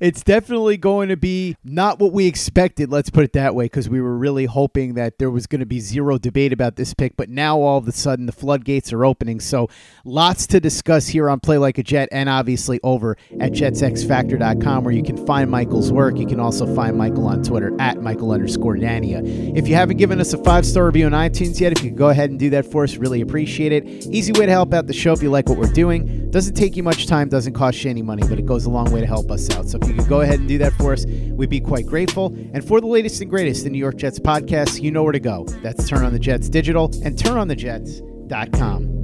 it's 0.00 0.22
definitely 0.22 0.76
going 0.76 1.08
to 1.08 1.16
be 1.16 1.56
not 1.64 1.98
what 1.98 2.12
we 2.12 2.26
expected, 2.26 2.90
let's 2.90 3.10
put 3.10 3.24
it 3.24 3.32
that 3.34 3.54
way, 3.54 3.66
because 3.66 3.88
we 3.88 4.00
were 4.00 4.16
really 4.16 4.46
hoping 4.46 4.94
that 4.94 5.18
there 5.18 5.30
was 5.30 5.46
going 5.46 5.60
to 5.60 5.66
be 5.66 5.80
zero 5.80 6.18
debate 6.18 6.52
about 6.52 6.76
this 6.76 6.94
pick. 6.94 7.16
But 7.16 7.28
now 7.28 7.60
all 7.60 7.78
of 7.78 7.88
a 7.88 7.92
sudden 7.92 8.26
the 8.26 8.32
floodgates 8.32 8.92
are 8.92 9.04
opening. 9.04 9.40
So 9.40 9.68
lots 10.04 10.46
to 10.48 10.60
discuss 10.60 11.08
here 11.08 11.28
on 11.28 11.40
Play 11.40 11.58
Like 11.58 11.78
a 11.78 11.82
Jet 11.82 12.08
and 12.12 12.28
obviously 12.28 12.80
over 12.82 13.16
at 13.40 13.52
jetsxfactor.com 13.52 14.84
where 14.84 14.94
you 14.94 15.02
can 15.02 15.26
find 15.26 15.50
Michael's 15.50 15.92
work. 15.92 16.16
You 16.16 16.26
can 16.26 16.40
also 16.40 16.72
find 16.74 16.96
Michael 16.96 17.26
on 17.26 17.42
Twitter 17.42 17.74
at 17.78 18.00
Michael 18.00 18.32
underscore 18.32 18.76
Nania. 18.76 19.22
If 19.56 19.68
you 19.68 19.74
haven't 19.74 19.98
given 19.98 20.20
us 20.20 20.32
a 20.32 20.38
five 20.42 20.64
star 20.64 20.86
review 20.86 21.06
on 21.06 21.12
iTunes 21.12 21.60
yet, 21.60 21.72
if 21.72 21.82
you 21.82 21.90
could 21.90 21.98
go 21.98 22.08
ahead 22.08 22.30
and 22.30 22.38
do 22.38 22.50
that 22.50 22.70
for 22.70 22.84
us, 22.84 22.96
really 22.96 23.20
appreciate 23.20 23.72
it. 23.72 23.84
Easy 24.06 24.32
way 24.32 24.46
to 24.46 24.52
help 24.52 24.72
out 24.72 24.86
the 24.86 24.92
show 24.92 25.12
if 25.12 25.22
you 25.22 25.30
like 25.30 25.48
what 25.48 25.58
we're 25.58 25.72
doing. 25.72 26.30
Doesn't 26.30 26.54
take 26.54 26.76
you 26.76 26.82
much 26.82 27.06
time, 27.06 27.28
doesn't 27.28 27.52
cost 27.54 27.82
you 27.84 27.90
any 27.90 28.02
money, 28.02 28.13
but 28.22 28.38
it 28.38 28.46
goes 28.46 28.64
a 28.64 28.70
long 28.70 28.90
way 28.92 29.00
to 29.00 29.06
help 29.06 29.30
us 29.30 29.50
out. 29.50 29.68
So 29.68 29.78
if 29.80 29.88
you 29.88 29.94
could 29.94 30.08
go 30.08 30.20
ahead 30.22 30.40
and 30.40 30.48
do 30.48 30.58
that 30.58 30.72
for 30.74 30.92
us, 30.92 31.06
we'd 31.06 31.50
be 31.50 31.60
quite 31.60 31.86
grateful. 31.86 32.26
And 32.52 32.66
for 32.66 32.80
the 32.80 32.86
latest 32.86 33.20
and 33.20 33.30
greatest 33.30 33.66
in 33.66 33.72
New 33.72 33.78
York 33.78 33.96
Jets 33.96 34.18
podcasts, 34.18 34.80
you 34.80 34.90
know 34.90 35.02
where 35.02 35.12
to 35.12 35.20
go. 35.20 35.44
That's 35.62 35.88
Turn 35.88 36.04
on 36.04 36.12
the 36.12 36.18
Jets 36.18 36.48
Digital 36.48 36.90
and 37.04 37.16
turnonthejets.com. 37.16 39.03